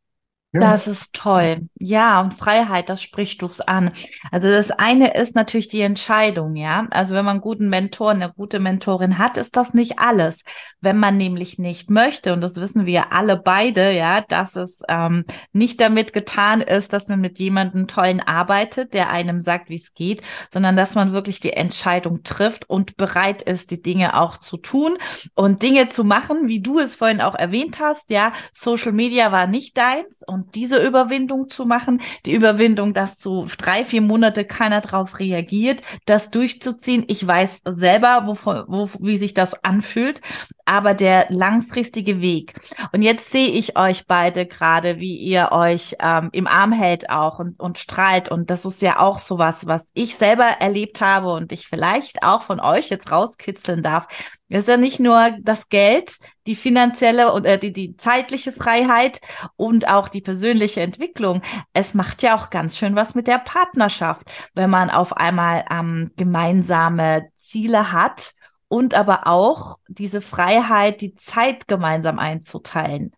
[0.60, 1.68] Das ist toll.
[1.78, 3.92] Ja, und Freiheit, das sprichst du es an.
[4.30, 6.86] Also das eine ist natürlich die Entscheidung, ja.
[6.90, 10.42] Also wenn man einen guten Mentor, eine gute Mentorin hat, ist das nicht alles.
[10.80, 15.24] Wenn man nämlich nicht möchte, und das wissen wir alle beide, ja, dass es ähm,
[15.52, 19.94] nicht damit getan ist, dass man mit jemandem tollen arbeitet, der einem sagt, wie es
[19.94, 24.56] geht, sondern dass man wirklich die Entscheidung trifft und bereit ist, die Dinge auch zu
[24.56, 24.98] tun
[25.34, 28.32] und Dinge zu machen, wie du es vorhin auch erwähnt hast, ja.
[28.52, 33.84] Social Media war nicht deins und diese Überwindung zu machen, die Überwindung, dass zu drei,
[33.84, 37.04] vier Monate keiner drauf reagiert, das durchzuziehen.
[37.08, 40.20] Ich weiß selber, wovon, wo, wie sich das anfühlt,
[40.68, 42.54] aber der langfristige Weg.
[42.92, 47.38] Und jetzt sehe ich euch beide gerade, wie ihr euch ähm, im Arm hält auch
[47.38, 48.28] und, und strahlt.
[48.30, 52.42] Und das ist ja auch sowas, was ich selber erlebt habe und ich vielleicht auch
[52.42, 54.06] von euch jetzt rauskitzeln darf.
[54.50, 59.20] Es ist ja nicht nur das Geld, die finanzielle und äh, die, die zeitliche Freiheit
[59.56, 61.42] und auch die persönliche Entwicklung.
[61.72, 64.22] Es macht ja auch ganz schön was mit der Partnerschaft,
[64.54, 68.34] wenn man auf einmal ähm, gemeinsame Ziele hat
[68.68, 73.12] und aber auch diese Freiheit, die Zeit gemeinsam einzuteilen.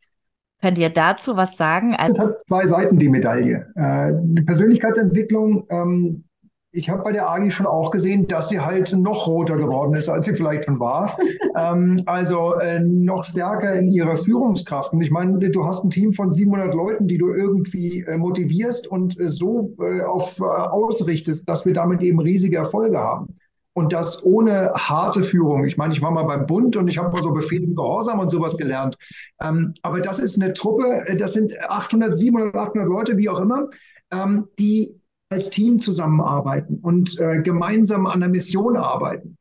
[0.60, 1.94] Könnt ihr dazu was sagen?
[1.94, 3.66] Also, es hat zwei Seiten, die Medaille.
[3.74, 6.24] Äh, die Persönlichkeitsentwicklung ähm,
[6.72, 10.08] ich habe bei der Agi schon auch gesehen, dass sie halt noch roter geworden ist,
[10.08, 11.18] als sie vielleicht schon war.
[11.56, 14.92] ähm, also äh, noch stärker in ihrer Führungskraft.
[14.92, 18.86] Und ich meine, du hast ein Team von 700 Leuten, die du irgendwie äh, motivierst
[18.86, 23.36] und äh, so äh, auf äh, ausrichtest, dass wir damit eben riesige Erfolge haben.
[23.72, 25.64] Und das ohne harte Führung.
[25.64, 28.18] Ich meine, ich war mal beim Bund und ich habe mal so Befehl und Gehorsam
[28.18, 28.98] und sowas gelernt.
[29.40, 33.40] Ähm, aber das ist eine Truppe, äh, das sind 800, 700, 800 Leute, wie auch
[33.40, 33.68] immer,
[34.11, 39.37] ähm, die als Team zusammenarbeiten und äh, gemeinsam an der Mission arbeiten.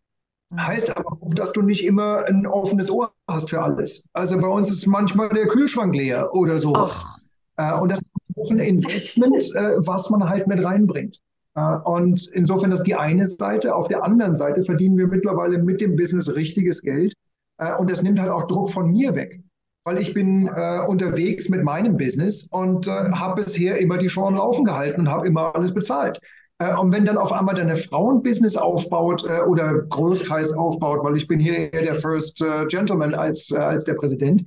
[0.56, 4.10] Heißt aber auch, dass du nicht immer ein offenes Ohr hast für alles.
[4.14, 7.30] Also bei uns ist manchmal der Kühlschrank leer oder sowas.
[7.58, 11.20] Äh, und das ist auch ein Investment, äh, was man halt mit reinbringt.
[11.60, 13.76] Äh, und insofern das ist die eine Seite.
[13.76, 17.14] Auf der anderen Seite verdienen wir mittlerweile mit dem Business richtiges Geld.
[17.58, 19.42] Äh, und das nimmt halt auch Druck von mir weg
[19.86, 24.36] weil ich bin äh, unterwegs mit meinem Business und habe bisher immer die Show am
[24.36, 26.20] Laufen gehalten und habe immer alles bezahlt.
[26.60, 31.28] Und wenn dann auf einmal deine Frau ein Business aufbaut oder großteils aufbaut, weil ich
[31.28, 34.44] bin hier der First Gentleman als, als der Präsident,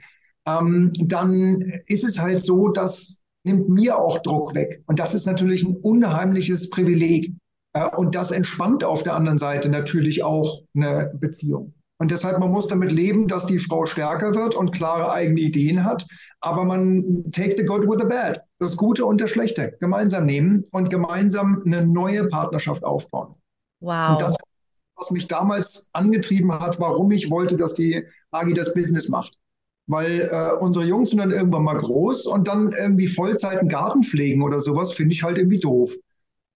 [0.46, 4.82] ähm, dann ist es halt so, das nimmt mir auch Druck weg.
[4.86, 7.34] Und das ist natürlich ein unheimliches Privileg.
[7.96, 11.72] und das entspannt auf der anderen Seite natürlich auch eine Beziehung.
[12.02, 15.84] Und deshalb, man muss damit leben, dass die Frau stärker wird und klare eigene Ideen
[15.84, 16.04] hat.
[16.40, 20.64] Aber man take the good with the bad, das Gute und das Schlechte gemeinsam nehmen
[20.72, 23.36] und gemeinsam eine neue Partnerschaft aufbauen.
[23.80, 24.10] Wow.
[24.10, 24.34] Und das,
[24.96, 29.38] was mich damals angetrieben hat, warum ich wollte, dass die Agi das Business macht.
[29.86, 34.02] Weil äh, unsere Jungs sind dann irgendwann mal groß und dann irgendwie Vollzeit einen Garten
[34.02, 35.94] pflegen oder sowas, finde ich halt irgendwie doof.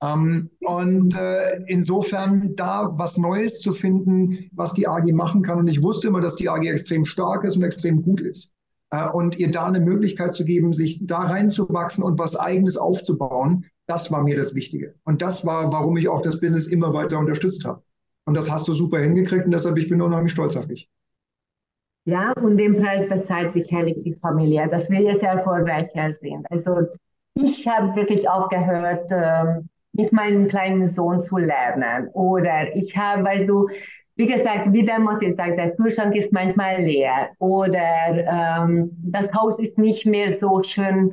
[0.03, 5.59] Ähm, und äh, insofern da was Neues zu finden, was die AG machen kann.
[5.59, 8.55] Und ich wusste immer, dass die AG extrem stark ist und extrem gut ist.
[8.91, 13.65] Äh, und ihr da eine Möglichkeit zu geben, sich da reinzuwachsen und was Eigenes aufzubauen,
[13.87, 14.95] das war mir das Wichtige.
[15.05, 17.83] Und das war, warum ich auch das Business immer weiter unterstützt habe.
[18.27, 20.91] Und das hast du super hingekriegt und deshalb ich bin unheimlich stolz auf dich.
[22.07, 26.47] Ja, und den Preis bezahlt sicherlich die Familie, dass wir jetzt erfolgreicher sind.
[26.53, 26.87] Also
[27.35, 32.09] ich habe wirklich aufgehört, ähm, mit meinem kleinen Sohn zu lernen.
[32.13, 33.69] Oder ich habe, weißt du,
[34.15, 37.31] wie gesagt, wie der Mutter sagt, der Kühlschrank ist manchmal leer.
[37.39, 41.13] Oder ähm, das Haus ist nicht mehr so schön,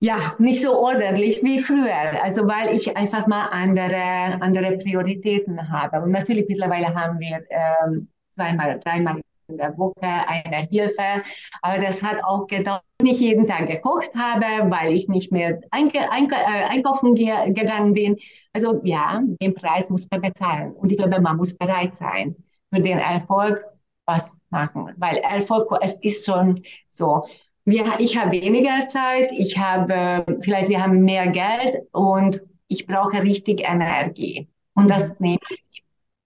[0.00, 2.22] ja, nicht so ordentlich wie früher.
[2.22, 6.02] Also weil ich einfach mal andere, andere Prioritäten habe.
[6.02, 9.20] Und natürlich mittlerweile haben wir ähm, zweimal, dreimal
[9.56, 11.22] der Woche eine Hilfe.
[11.62, 16.10] Aber das hat auch gedauert, nicht jeden Tag gekocht habe, weil ich nicht mehr einke,
[16.10, 18.16] einke, äh, einkaufen ge gegangen bin.
[18.52, 20.72] Also ja, den Preis muss man bezahlen.
[20.72, 22.36] Und ich glaube, man muss bereit sein,
[22.72, 23.64] für den Erfolg
[24.06, 24.92] was machen.
[24.96, 27.26] Weil Erfolg, es ist schon so.
[27.64, 33.22] Wir, ich habe weniger Zeit, ich habe, vielleicht wir haben mehr Geld und ich brauche
[33.22, 34.48] richtig Energie.
[34.74, 35.38] Und das ich.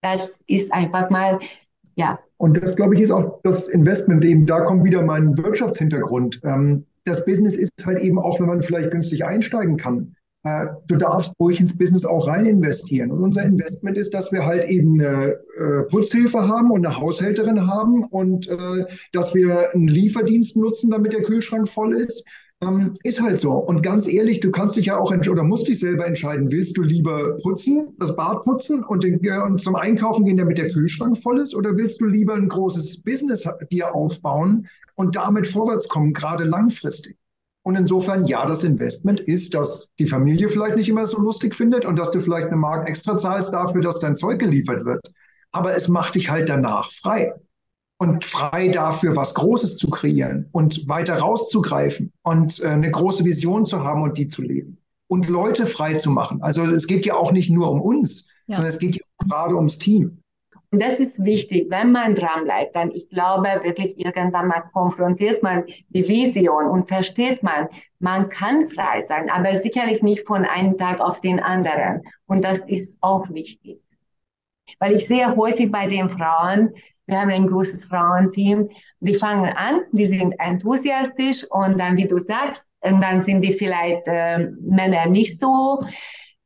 [0.03, 1.39] Das ist einfach mal,
[1.97, 6.41] ja, und das, glaube ich, ist auch das Investment eben, da kommt wieder mein Wirtschaftshintergrund.
[6.45, 10.17] Ähm, das Business ist halt eben auch, wenn man vielleicht günstig einsteigen kann.
[10.45, 13.13] Äh, du darfst ruhig ins Business auch rein investieren.
[13.13, 17.67] Und unser Investment ist, dass wir halt eben eine äh, Putzhilfe haben und eine Haushälterin
[17.67, 22.27] haben und äh, dass wir einen Lieferdienst nutzen, damit der Kühlschrank voll ist
[22.63, 23.53] ähm, ist halt so.
[23.53, 26.83] Und ganz ehrlich, du kannst dich ja auch oder musst dich selber entscheiden, willst du
[26.83, 31.39] lieber putzen, das Bad putzen und, den, und zum Einkaufen gehen, damit der Kühlschrank voll
[31.41, 36.45] ist, oder willst du lieber ein großes Business dir aufbauen und damit vorwärts kommen, gerade
[36.45, 37.17] langfristig?
[37.65, 41.85] Und insofern, ja, das Investment ist, dass die Familie vielleicht nicht immer so lustig findet
[41.85, 45.13] und dass du vielleicht eine Mark extra zahlst dafür, dass dein Zeug geliefert wird.
[45.53, 47.33] Aber es macht dich halt danach frei
[48.03, 53.65] und frei dafür, was Großes zu kreieren und weiter rauszugreifen und äh, eine große Vision
[53.65, 56.43] zu haben und die zu leben und Leute frei zu machen.
[56.43, 58.57] Also es geht ja auch nicht nur um uns, ja.
[58.57, 60.19] sondern es geht ja gerade ums Team.
[60.73, 65.41] Und das ist wichtig, wenn man dran bleibt, dann ich glaube wirklich irgendwann mal konfrontiert
[65.45, 67.69] man die Vision und versteht man,
[68.01, 72.03] man kann frei sein, aber sicherlich nicht von einem Tag auf den anderen.
[72.27, 73.79] Und das ist auch wichtig.
[74.81, 76.73] Weil ich sehe häufig bei den Frauen,
[77.07, 78.69] wir haben ein großes Frauenteam.
[79.01, 83.53] Die fangen an, die sind enthusiastisch und dann, wie du sagst, und dann sind die
[83.53, 85.81] vielleicht äh, Männer nicht so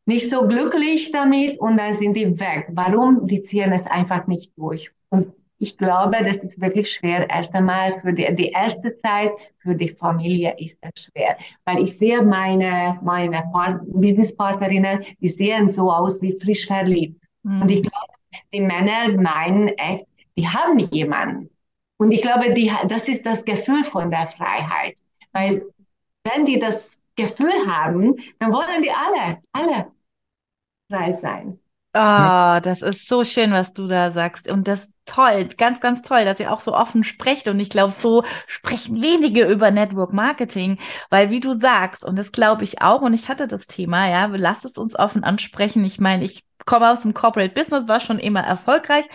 [0.06, 2.68] nicht so glücklich damit und dann sind die weg.
[2.70, 3.26] Warum?
[3.26, 4.90] Die ziehen es einfach nicht durch.
[5.08, 7.28] Und ich glaube, das ist wirklich schwer.
[7.28, 11.98] Erst einmal für die, die erste Zeit für die Familie ist das schwer, weil ich
[11.98, 13.42] sehe meine meine
[13.86, 17.20] Businesspartnerinnen, die sehen so aus wie frisch verliebt.
[17.42, 17.62] Mhm.
[17.62, 21.50] Und ich glaube, die Männer meinen echt, die haben jemanden.
[21.98, 24.96] Und ich glaube, die, das ist das Gefühl von der Freiheit.
[25.32, 25.66] Weil
[26.24, 29.92] wenn die das Gefühl haben, dann wollen die alle, alle
[30.90, 31.58] frei sein.
[31.94, 34.50] Oh, das ist so schön, was du da sagst.
[34.50, 37.48] Und das toll, ganz, ganz toll, dass ihr auch so offen sprecht.
[37.48, 42.32] Und ich glaube, so sprechen wenige über Network Marketing, weil wie du sagst, und das
[42.32, 45.84] glaube ich auch, und ich hatte das Thema, ja, lass es uns offen ansprechen.
[45.86, 49.06] Ich meine, ich komme aus dem Corporate Business, war schon immer erfolgreich,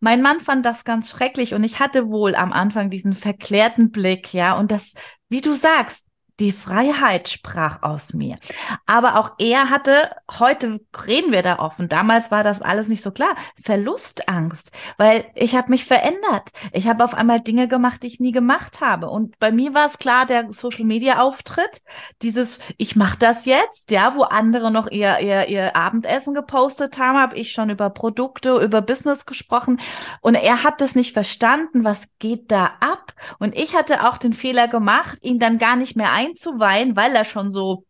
[0.00, 4.32] mein Mann fand das ganz schrecklich und ich hatte wohl am Anfang diesen verklärten Blick,
[4.32, 4.94] ja, und das,
[5.28, 6.06] wie du sagst,
[6.40, 8.38] die Freiheit sprach aus mir.
[8.86, 13.10] Aber auch er hatte, heute reden wir da offen, damals war das alles nicht so
[13.10, 16.50] klar, Verlustangst, weil ich habe mich verändert.
[16.72, 19.10] Ich habe auf einmal Dinge gemacht, die ich nie gemacht habe.
[19.10, 21.82] Und bei mir war es klar, der Social-Media-Auftritt,
[22.22, 27.18] dieses, ich mache das jetzt, ja, wo andere noch ihr, ihr, ihr Abendessen gepostet haben,
[27.18, 29.78] habe ich schon über Produkte, über Business gesprochen.
[30.22, 33.12] Und er hat das nicht verstanden, was geht da ab?
[33.38, 37.14] Und ich hatte auch den Fehler gemacht, ihn dann gar nicht mehr ein einzuweihen, weil
[37.14, 37.84] er schon so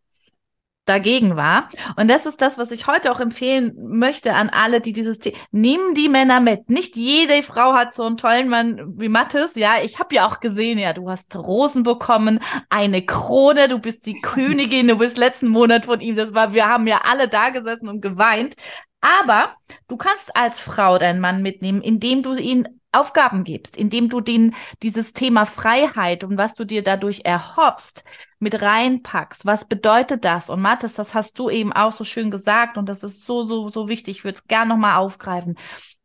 [0.87, 1.68] dagegen war.
[1.96, 5.37] Und das ist das, was ich heute auch empfehlen möchte an alle, die dieses Thema,
[5.53, 6.68] nimm die Männer mit.
[6.68, 9.50] Nicht jede Frau hat so einen tollen Mann wie Mathis.
[9.55, 14.07] Ja, ich habe ja auch gesehen, ja, du hast Rosen bekommen, eine Krone, du bist
[14.07, 16.16] die Königin, du bist letzten Monat von ihm.
[16.16, 18.55] Das war, wir haben ja alle da gesessen und geweint.
[19.00, 19.55] Aber
[19.87, 24.57] du kannst als Frau deinen Mann mitnehmen, indem du ihn Aufgaben gibst, indem du den,
[24.83, 28.03] dieses Thema Freiheit und was du dir dadurch erhoffst,
[28.40, 29.46] mit reinpackst.
[29.46, 30.50] Was bedeutet das?
[30.50, 33.68] Und Mathis, das hast du eben auch so schön gesagt und das ist so, so,
[33.68, 34.18] so wichtig.
[34.18, 35.57] Ich würde es gerne nochmal aufgreifen.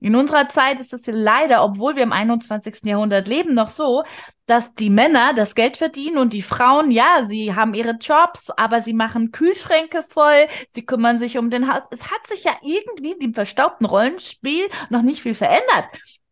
[0.02, 2.82] In unserer Zeit ist es leider, obwohl wir im 21.
[2.84, 4.04] Jahrhundert leben, noch so,
[4.46, 8.82] dass die Männer das Geld verdienen und die Frauen, ja, sie haben ihre Jobs, aber
[8.82, 11.84] sie machen Kühlschränke voll, sie kümmern sich um den Haus.
[11.90, 15.86] Es hat sich ja irgendwie in dem verstaubten Rollenspiel noch nicht viel verändert.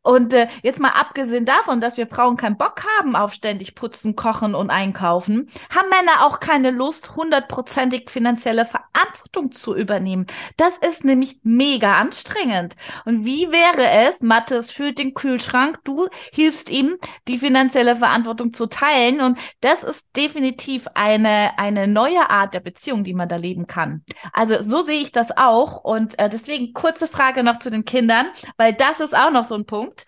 [0.04, 4.16] Und äh, jetzt mal abgesehen davon, dass wir Frauen keinen Bock haben auf ständig putzen,
[4.16, 10.28] kochen und einkaufen, haben Männer auch keine Lust, hundertprozentig finanzielle Verantwortung zu übernehmen.
[10.58, 12.76] Das ist nämlich mega anstrengend.
[13.06, 16.98] Und wie wäre es, Mathis füllt den Kühlschrank, du hilfst ihm,
[17.30, 19.22] die finanzielle Verantwortung zu teilen.
[19.22, 24.04] Und das ist definitiv eine, eine neue Art der Beziehung, die man da leben kann.
[24.34, 25.84] Also so sehe ich das auch.
[25.86, 29.56] Und äh, deswegen kurze Frage noch zu den Kindern, weil das ist auch noch so
[29.56, 29.93] ein Punkt.
[29.94, 30.06] Punkt.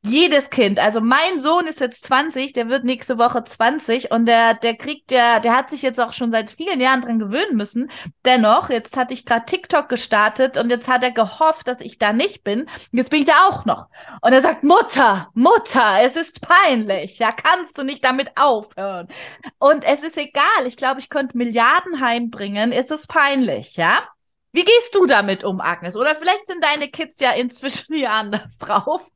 [0.00, 4.54] Jedes Kind, also mein Sohn ist jetzt 20, der wird nächste Woche 20 und der,
[4.54, 7.90] der kriegt ja, der hat sich jetzt auch schon seit vielen Jahren dran gewöhnen müssen.
[8.24, 12.12] Dennoch, jetzt hatte ich gerade TikTok gestartet und jetzt hat er gehofft, dass ich da
[12.12, 12.66] nicht bin.
[12.92, 13.88] Jetzt bin ich da auch noch.
[14.22, 17.18] Und er sagt, Mutter, Mutter, es ist peinlich.
[17.18, 19.08] Ja, kannst du nicht damit aufhören?
[19.58, 20.66] Und es ist egal.
[20.66, 22.70] Ich glaube, ich könnte Milliarden heimbringen.
[22.70, 24.08] Es ist peinlich, ja?
[24.58, 25.96] Wie gehst du damit um, Agnes?
[25.96, 29.08] Oder vielleicht sind deine Kids ja inzwischen hier anders drauf.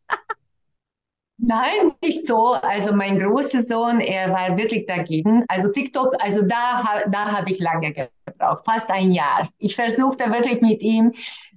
[1.37, 2.53] Nein, nicht so.
[2.53, 5.45] Also mein großer Sohn, er war wirklich dagegen.
[5.49, 9.49] Also TikTok, also da, da habe ich lange gebraucht, fast ein Jahr.
[9.59, 11.13] Ich versuchte wirklich mit ihm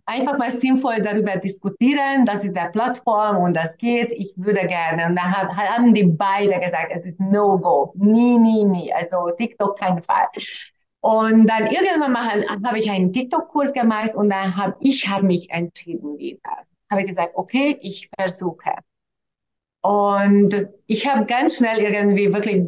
[0.07, 2.25] einfach mal sinnvoll darüber diskutieren.
[2.25, 4.11] Das ist der Plattform und das geht.
[4.13, 5.05] Ich würde gerne.
[5.05, 7.93] Und da haben die beide gesagt, es ist No-Go.
[7.97, 8.91] Nie, nie, nie.
[8.91, 10.25] Also TikTok kein Fall.
[11.05, 15.51] Und dann irgendwann mal habe ich einen TikTok-Kurs gemacht und dann habe ich hab mich
[15.51, 16.63] entschieden wieder.
[16.89, 18.71] Habe gesagt, okay, ich versuche.
[19.83, 22.63] Und ich habe ganz schnell irgendwie wirklich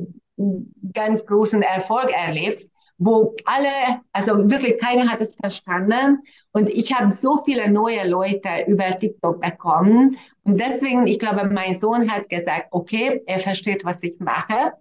[0.93, 2.61] ganz großen Erfolg erlebt,
[2.99, 6.19] wo alle, also wirklich keiner hat es verstanden.
[6.51, 10.15] Und ich habe so viele neue Leute über TikTok bekommen.
[10.43, 14.73] Und deswegen, ich glaube, mein Sohn hat gesagt, okay, er versteht, was ich mache.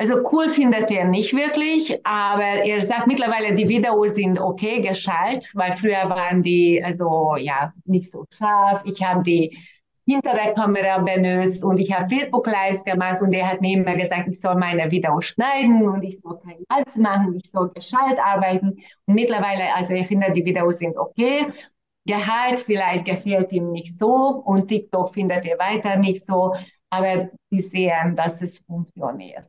[0.00, 5.50] Also cool findet er nicht wirklich, aber er sagt mittlerweile, die Videos sind okay geschaltet,
[5.54, 8.80] weil früher waren die also ja nicht so scharf.
[8.86, 9.58] Ich habe die
[10.06, 13.94] hinter der Kamera benutzt und ich habe Facebook Lives gemacht und er hat mir immer
[13.94, 18.18] gesagt, ich soll meine Videos schneiden und ich soll kein Hals machen, ich soll geschalt
[18.18, 18.78] arbeiten.
[19.04, 21.48] Und mittlerweile, also er findet, die Videos sind okay.
[22.06, 26.54] Gehalt vielleicht gefällt ihm nicht so und TikTok findet er weiter nicht so,
[26.88, 29.44] aber sie sehen, dass es funktioniert.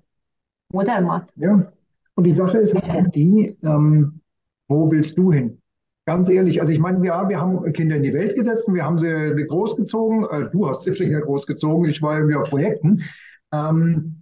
[0.72, 1.32] Oder, Matt?
[1.36, 1.72] Ja.
[2.16, 4.22] Und die Sache ist auch die, ähm,
[4.68, 5.58] wo willst du hin?
[6.06, 8.84] Ganz ehrlich, also ich meine, ja, wir haben Kinder in die Welt gesetzt und wir
[8.84, 10.26] haben sie großgezogen.
[10.30, 13.04] Äh, du hast sie sicher großgezogen, ich war irgendwie auf Projekten.
[13.52, 14.22] Ähm,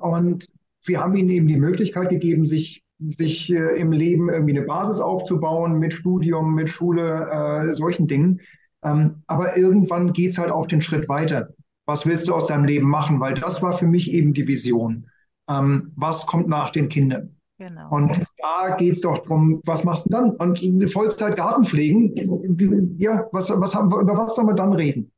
[0.00, 0.46] und
[0.84, 5.00] wir haben ihnen eben die Möglichkeit gegeben, sich, sich äh, im Leben irgendwie eine Basis
[5.00, 8.40] aufzubauen mit Studium, mit Schule, äh, solchen Dingen.
[8.82, 11.48] Ähm, aber irgendwann geht es halt auch den Schritt weiter.
[11.86, 13.20] Was willst du aus deinem Leben machen?
[13.20, 15.06] Weil das war für mich eben die Vision
[15.48, 17.36] ähm, was kommt nach den Kindern.
[17.58, 17.88] Genau.
[17.90, 20.30] Und da geht es doch darum, was machst du dann?
[20.32, 25.12] Und Vollzeit Gartenpflegen, ja, was, was haben wir, über was sollen wir dann reden?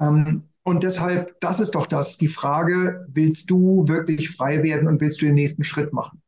[0.00, 5.00] Ähm, und deshalb, das ist doch das, die Frage, willst du wirklich frei werden und
[5.00, 6.22] willst du den nächsten Schritt machen?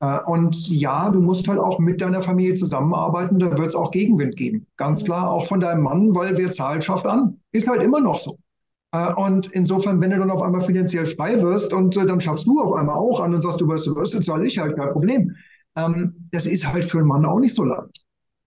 [0.00, 3.90] Äh, und ja, du musst halt auch mit deiner Familie zusammenarbeiten, da wird es auch
[3.90, 4.66] Gegenwind geben.
[4.76, 7.40] Ganz klar, auch von deinem Mann, weil wer zahlt, schafft an.
[7.52, 8.38] Ist halt immer noch so.
[8.92, 12.46] Äh, und insofern, wenn du dann auf einmal finanziell frei wirst und äh, dann schaffst
[12.46, 14.92] du auf einmal auch an und sagst, du wirst, du wirst, zahle ich halt, kein
[14.92, 15.34] Problem.
[15.76, 18.04] Ähm, das ist halt für einen Mann auch nicht so leicht.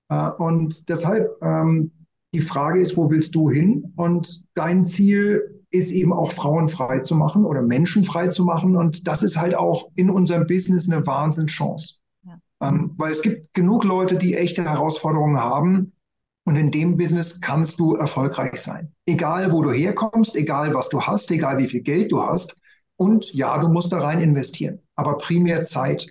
[0.09, 1.91] Äh, und deshalb, ähm,
[2.33, 3.93] die Frage ist, wo willst du hin?
[3.95, 8.75] Und dein Ziel ist eben auch Frauen frei zu machen oder Menschen frei zu machen.
[8.75, 11.95] Und das ist halt auch in unserem Business eine Wahnsinnschance.
[12.23, 12.37] Ja.
[12.61, 15.93] Ähm, weil es gibt genug Leute, die echte Herausforderungen haben,
[16.45, 18.93] und in dem Business kannst du erfolgreich sein.
[19.07, 22.55] Egal, wo du herkommst, egal, was du hast, egal, wie viel Geld du hast.
[22.97, 24.79] Und ja, du musst da rein investieren.
[24.95, 26.07] Aber primär Zeit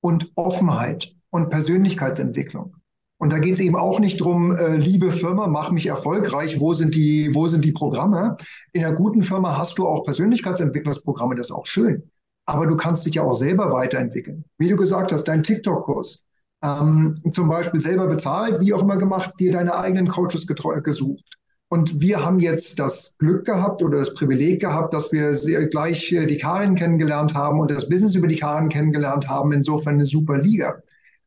[0.00, 2.76] und Offenheit und Persönlichkeitsentwicklung.
[3.18, 6.72] Und da geht es eben auch nicht drum, äh, liebe Firma, mach mich erfolgreich, wo
[6.72, 8.36] sind, die, wo sind die Programme?
[8.72, 12.10] In einer guten Firma hast du auch Persönlichkeitsentwicklungsprogramme, das ist auch schön.
[12.46, 14.44] Aber du kannst dich ja auch selber weiterentwickeln.
[14.58, 16.24] Wie du gesagt hast, dein TikTok-Kurs
[16.64, 21.38] ähm, zum Beispiel selber bezahlt, wie auch immer gemacht, dir deine eigenen Coaches gesucht.
[21.68, 26.10] Und wir haben jetzt das Glück gehabt oder das Privileg gehabt, dass wir sehr gleich
[26.12, 29.52] äh, die Karin kennengelernt haben und das Business über die Karin kennengelernt haben.
[29.52, 30.76] Insofern eine super Liga.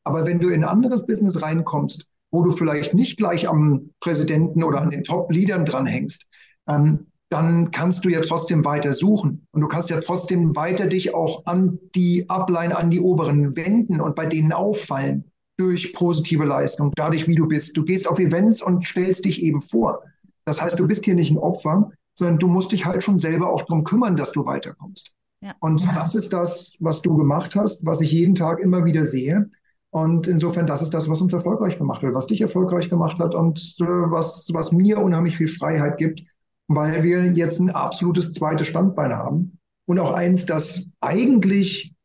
[0.03, 4.63] Aber wenn du in ein anderes Business reinkommst, wo du vielleicht nicht gleich am Präsidenten
[4.63, 6.29] oder an den Top-Leadern dranhängst,
[6.67, 9.45] ähm, dann kannst du ja trotzdem weiter suchen.
[9.51, 13.99] Und du kannst ja trotzdem weiter dich auch an die Upline, an die oberen wenden
[13.99, 15.25] und bei denen auffallen
[15.57, 17.75] durch positive Leistung, dadurch, wie du bist.
[17.75, 20.03] Du gehst auf Events und stellst dich eben vor.
[20.45, 23.49] Das heißt, du bist hier nicht ein Opfer, sondern du musst dich halt schon selber
[23.49, 25.13] auch darum kümmern, dass du weiterkommst.
[25.41, 25.53] Ja.
[25.59, 29.49] Und das ist das, was du gemacht hast, was ich jeden Tag immer wieder sehe.
[29.89, 33.33] Und insofern, das ist das, was uns erfolgreich gemacht hat, was dich erfolgreich gemacht hat
[33.33, 36.21] und äh, was, was mir unheimlich viel Freiheit gibt,
[36.67, 41.95] weil wir jetzt ein absolutes zweites Standbein haben und auch eins, das eigentlich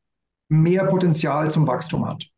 [0.49, 2.32] mehr Potenzial zum Wachstum hat.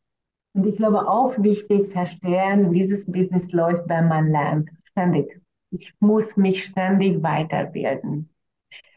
[0.55, 5.41] Und ich glaube auch wichtig verstehen, dieses Business läuft, wenn man lernt, ständig.
[5.71, 8.31] Ich muss mich ständig weiterbilden.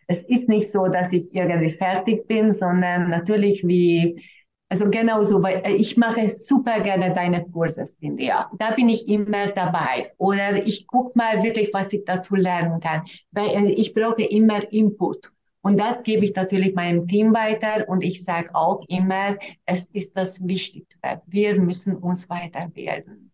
[0.07, 4.23] Es ist nicht so, dass ich irgendwie fertig bin, sondern natürlich wie,
[4.69, 8.49] also genauso, weil äh, ich mache super gerne deine Kurse, Cynthia.
[8.57, 10.13] Da bin ich immer dabei.
[10.17, 13.03] Oder ich gucke mal wirklich, was ich dazu lernen kann.
[13.31, 15.31] Weil äh, ich brauche immer Input.
[15.61, 20.11] Und das gebe ich natürlich meinem Team weiter und ich sage auch immer, es ist
[20.15, 21.21] das Wichtigste.
[21.25, 23.31] Wir müssen uns weiterbilden.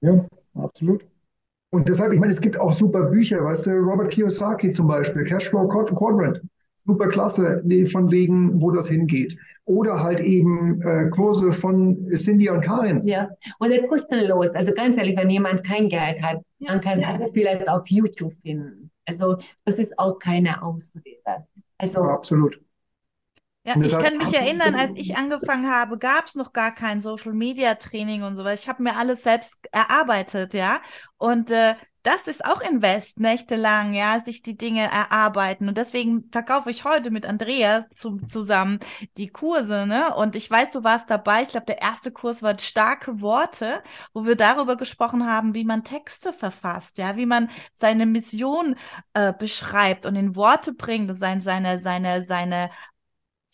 [0.00, 1.04] Ja, absolut.
[1.70, 5.24] Und deshalb, ich meine, es gibt auch super Bücher, weißt du, Robert Kiyosaki zum Beispiel,
[5.24, 6.40] Cashflow Quadrant,
[6.84, 9.36] super klasse, von wegen, wo das hingeht.
[9.64, 13.06] Oder halt eben äh, Kurse von Cindy und Karin.
[13.06, 14.50] Ja, oder kostenlos.
[14.50, 18.90] Also ganz ehrlich, wenn jemand kein Geld hat, dann kann er vielleicht auf YouTube finden.
[19.06, 21.46] Also das ist auch keine Ausrede.
[21.78, 22.60] Also, ja, absolut.
[23.66, 27.32] Ja, ich kann mich erinnern, als ich angefangen habe, gab es noch gar kein Social
[27.32, 28.60] Media Training und sowas.
[28.60, 30.82] Ich habe mir alles selbst erarbeitet, ja.
[31.16, 35.66] Und äh, das ist auch Invest, nächtelang, ja, sich die Dinge erarbeiten.
[35.68, 38.78] Und deswegen verkaufe ich heute mit Andreas zum, zusammen
[39.16, 40.14] die Kurse, ne?
[40.14, 41.44] Und ich weiß, du warst dabei.
[41.44, 45.84] Ich glaube, der erste Kurs war starke Worte, wo wir darüber gesprochen haben, wie man
[45.84, 48.76] Texte verfasst, ja, wie man seine Mission
[49.14, 52.70] äh, beschreibt und in Worte bringt, seine, seine, seine, seine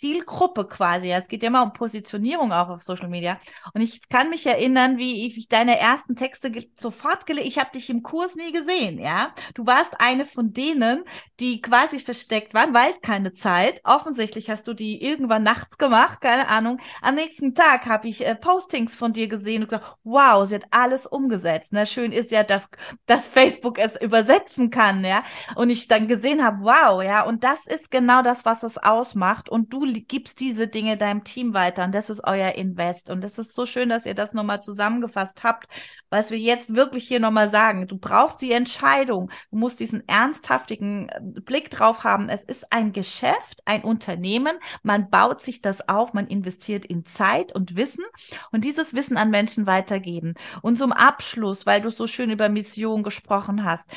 [0.01, 1.13] Zielgruppe quasi.
[1.13, 3.39] Es geht ja immer um Positionierung auch auf Social Media.
[3.75, 7.49] Und ich kann mich erinnern, wie ich deine ersten Texte sofort gelesen.
[7.49, 9.35] Ich habe dich im Kurs nie gesehen, ja.
[9.53, 11.05] Du warst eine von denen,
[11.39, 13.83] die quasi versteckt waren, weil keine Zeit.
[13.85, 16.81] Offensichtlich hast du die irgendwann nachts gemacht, keine Ahnung.
[17.03, 20.65] Am nächsten Tag habe ich äh, Postings von dir gesehen und gesagt, wow, sie hat
[20.71, 21.75] alles umgesetzt.
[21.75, 21.87] Ne?
[21.87, 22.71] Schön ist ja, dass,
[23.05, 25.25] dass Facebook es übersetzen kann, ja.
[25.57, 27.23] Und ich dann gesehen habe, wow, ja.
[27.23, 29.51] Und das ist genau das, was es ausmacht.
[29.51, 33.11] Und du gibst diese Dinge deinem Team weiter und das ist euer Invest.
[33.11, 35.67] Und es ist so schön, dass ihr das nochmal zusammengefasst habt,
[36.11, 37.87] was wir jetzt wirklich hier nochmal sagen.
[37.87, 39.31] Du brauchst die Entscheidung.
[39.51, 42.29] Du musst diesen ernsthaftigen äh, Blick drauf haben.
[42.29, 44.53] Es ist ein Geschäft, ein Unternehmen.
[44.83, 46.13] Man baut sich das auf.
[46.13, 48.05] Man investiert in Zeit und Wissen
[48.53, 50.35] und dieses Wissen an Menschen weitergeben.
[50.63, 53.89] Und zum Abschluss, weil du so schön über Mission gesprochen hast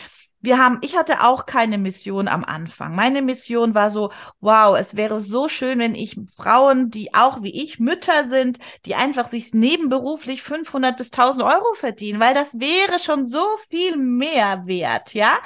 [0.43, 2.93] wir haben, ich hatte auch keine Mission am Anfang.
[2.95, 7.63] Meine Mission war so, wow, es wäre so schön, wenn ich Frauen, die auch wie
[7.63, 12.99] ich Mütter sind, die einfach sich nebenberuflich 500 bis 1000 Euro verdienen, weil das wäre
[12.99, 15.39] schon so viel mehr wert, ja?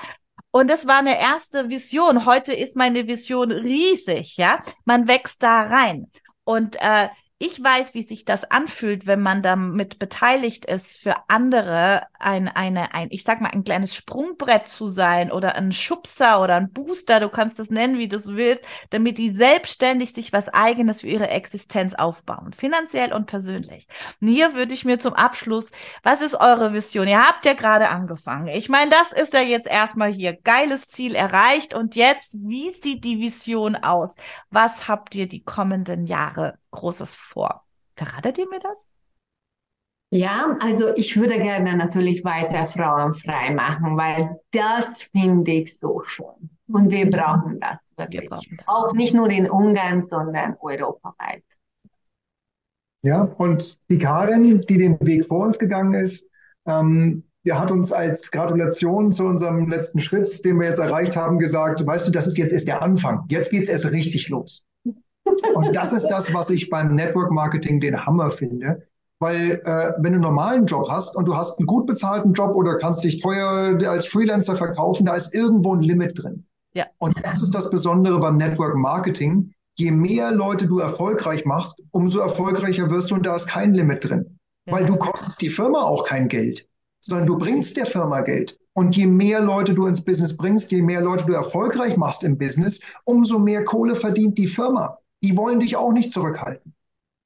[0.50, 2.26] Und das war eine erste Vision.
[2.26, 4.64] Heute ist meine Vision riesig, ja?
[4.86, 6.12] Man wächst da rein.
[6.44, 7.10] Und äh,
[7.40, 12.96] ich weiß, wie sich das anfühlt, wenn man damit beteiligt ist, für andere ein, eine,
[12.96, 17.20] ein, ich sag mal, ein kleines Sprungbrett zu sein oder ein Schubser oder ein Booster,
[17.20, 21.08] du kannst das nennen, wie du es willst, damit die selbstständig sich was eigenes für
[21.08, 23.88] ihre Existenz aufbauen, finanziell und persönlich.
[24.20, 25.72] Und hier würde ich mir zum Abschluss,
[26.02, 27.08] was ist eure Vision?
[27.08, 28.48] Ihr habt ja gerade angefangen.
[28.48, 33.04] Ich meine, das ist ja jetzt erstmal hier geiles Ziel erreicht und jetzt, wie sieht
[33.04, 34.16] die Vision aus?
[34.50, 37.64] Was habt ihr die kommenden Jahre Großes vor.
[37.96, 38.88] Verratet ihr mir das?
[40.10, 46.02] Ja, also ich würde gerne natürlich weiter Frauen frei machen, weil das finde ich so
[46.06, 46.50] schön.
[46.68, 48.22] Und wir brauchen das wirklich.
[48.22, 48.68] Wir brauchen das.
[48.68, 51.44] Auch nicht nur in Ungarn, sondern europaweit.
[53.02, 56.30] Ja, und die Karin, die den Weg vor uns gegangen ist,
[56.66, 61.40] ähm, der hat uns als Gratulation zu unserem letzten Schritt, den wir jetzt erreicht haben,
[61.40, 63.24] gesagt, weißt du, das ist jetzt erst der Anfang.
[63.30, 64.67] Jetzt geht es erst richtig los.
[65.56, 68.84] Und das ist das, was ich beim Network Marketing den Hammer finde.
[69.20, 72.56] Weil äh, wenn du einen normalen Job hast und du hast einen gut bezahlten Job
[72.56, 76.46] oder kannst dich teuer als Freelancer verkaufen, da ist irgendwo ein Limit drin.
[76.74, 76.86] Ja.
[77.00, 79.52] Und das ist das Besondere beim Network Marketing.
[79.76, 84.08] Je mehr Leute du erfolgreich machst, umso erfolgreicher wirst du und da ist kein Limit
[84.08, 84.40] drin.
[84.68, 84.74] Ja.
[84.74, 86.68] Weil du kostest die Firma auch kein Geld,
[87.02, 88.60] sondern du bringst der Firma Geld.
[88.74, 92.38] Und je mehr Leute du ins Business bringst, je mehr Leute du erfolgreich machst im
[92.38, 96.74] Business, umso mehr Kohle verdient die Firma die wollen dich auch nicht zurückhalten.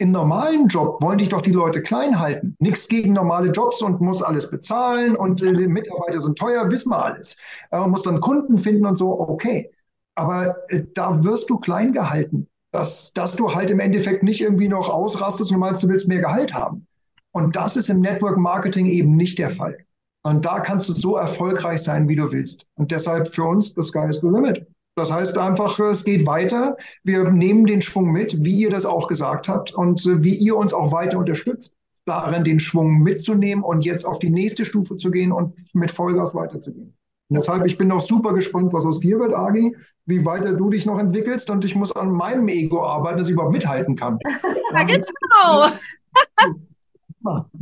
[0.02, 2.56] Im normalen Job wollen dich doch die Leute klein halten.
[2.60, 7.06] Nichts gegen normale Jobs und muss alles bezahlen und äh, Mitarbeiter sind teuer, wissen wir
[7.06, 7.38] alles.
[7.70, 9.72] Man muss dann Kunden finden und so, okay.
[10.16, 14.70] Aber äh, da wirst du klein gehalten, dass, dass du halt im Endeffekt nicht irgendwie
[14.70, 16.88] noch ausrastest und meinst, du willst mehr Gehalt haben.
[17.32, 19.78] Und das ist im Network Marketing eben nicht der Fall.
[20.24, 22.66] Und da kannst du so erfolgreich sein, wie du willst.
[22.76, 24.68] Und deshalb für uns, the sky is the limit.
[25.02, 26.78] Das heißt einfach, es geht weiter.
[27.04, 30.76] Wir nehmen den Schwung mit, wie ihr das auch gesagt habt und wie ihr uns
[30.76, 31.74] auch weiter unterstützt,
[32.06, 36.36] darin den Schwung mitzunehmen und jetzt auf die nächste Stufe zu gehen und mit Vollgas
[36.36, 36.96] weiterzugehen.
[37.30, 39.76] Und deshalb, ich bin noch super gespannt, was aus dir wird, Agi,
[40.06, 43.34] wie weiter du dich noch entwickelst und ich muss an meinem Ego arbeiten, dass ich
[43.34, 44.20] überhaupt mithalten kann.
[44.74, 45.72] Ja, genau.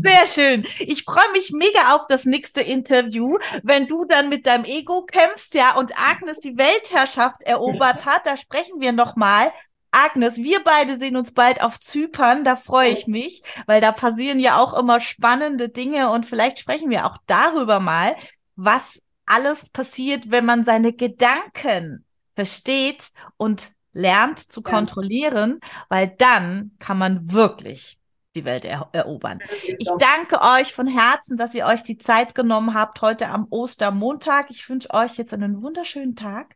[0.01, 0.65] Sehr schön.
[0.79, 5.53] Ich freue mich mega auf das nächste Interview, wenn du dann mit deinem Ego kämpfst,
[5.53, 8.25] ja, und Agnes die Weltherrschaft erobert hat.
[8.25, 9.51] Da sprechen wir nochmal.
[9.91, 12.43] Agnes, wir beide sehen uns bald auf Zypern.
[12.43, 16.89] Da freue ich mich, weil da passieren ja auch immer spannende Dinge und vielleicht sprechen
[16.89, 18.15] wir auch darüber mal,
[18.55, 22.05] was alles passiert, wenn man seine Gedanken
[22.35, 27.98] versteht und lernt zu kontrollieren, weil dann kann man wirklich
[28.35, 29.39] die Welt er erobern.
[29.65, 34.49] Ich danke euch von Herzen, dass ihr euch die Zeit genommen habt heute am Ostermontag.
[34.49, 36.55] Ich wünsche euch jetzt einen wunderschönen Tag.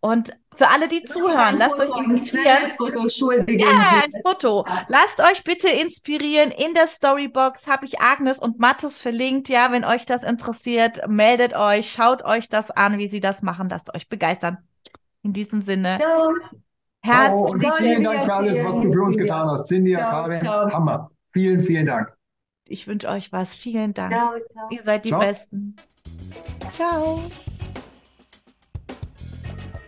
[0.00, 2.66] Und für alle, die zuhören, lasst euch inspirieren.
[3.58, 4.66] Ja, ein Foto.
[4.88, 6.50] Lasst euch bitte inspirieren.
[6.50, 9.48] In der Storybox habe ich Agnes und Mattes verlinkt.
[9.48, 13.68] Ja, wenn euch das interessiert, meldet euch, schaut euch das an, wie sie das machen.
[13.70, 14.58] Lasst euch begeistern.
[15.22, 15.98] In diesem Sinne.
[16.00, 16.28] Ja.
[17.02, 19.68] Herzlichen vielen Dank für alles, was du für uns getan hast.
[19.68, 21.10] Cindy, Karin, Hammer.
[21.32, 22.12] Vielen, vielen Dank.
[22.68, 23.54] Ich wünsche euch was.
[23.54, 24.12] Vielen Dank.
[24.12, 24.68] Ciao, ciao.
[24.70, 25.20] Ihr seid die ciao.
[25.20, 25.76] Besten.
[26.72, 27.20] Ciao.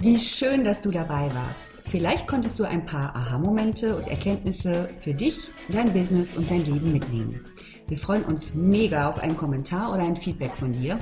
[0.00, 1.72] Wie schön, dass du dabei warst.
[1.84, 6.90] Vielleicht konntest du ein paar Aha-Momente und Erkenntnisse für dich, dein Business und dein Leben
[6.90, 7.44] mitnehmen.
[7.93, 10.99] Wir freuen uns mega auf einen Kommentar oder ein Feedback von dir.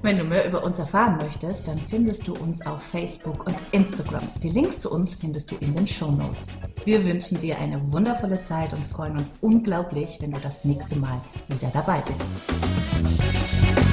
[0.00, 4.22] Wenn du mehr über uns erfahren möchtest, dann findest du uns auf Facebook und Instagram.
[4.42, 6.46] Die Links zu uns findest du in den Show Notes.
[6.86, 11.20] Wir wünschen dir eine wundervolle Zeit und freuen uns unglaublich, wenn du das nächste Mal
[11.48, 13.89] wieder dabei bist.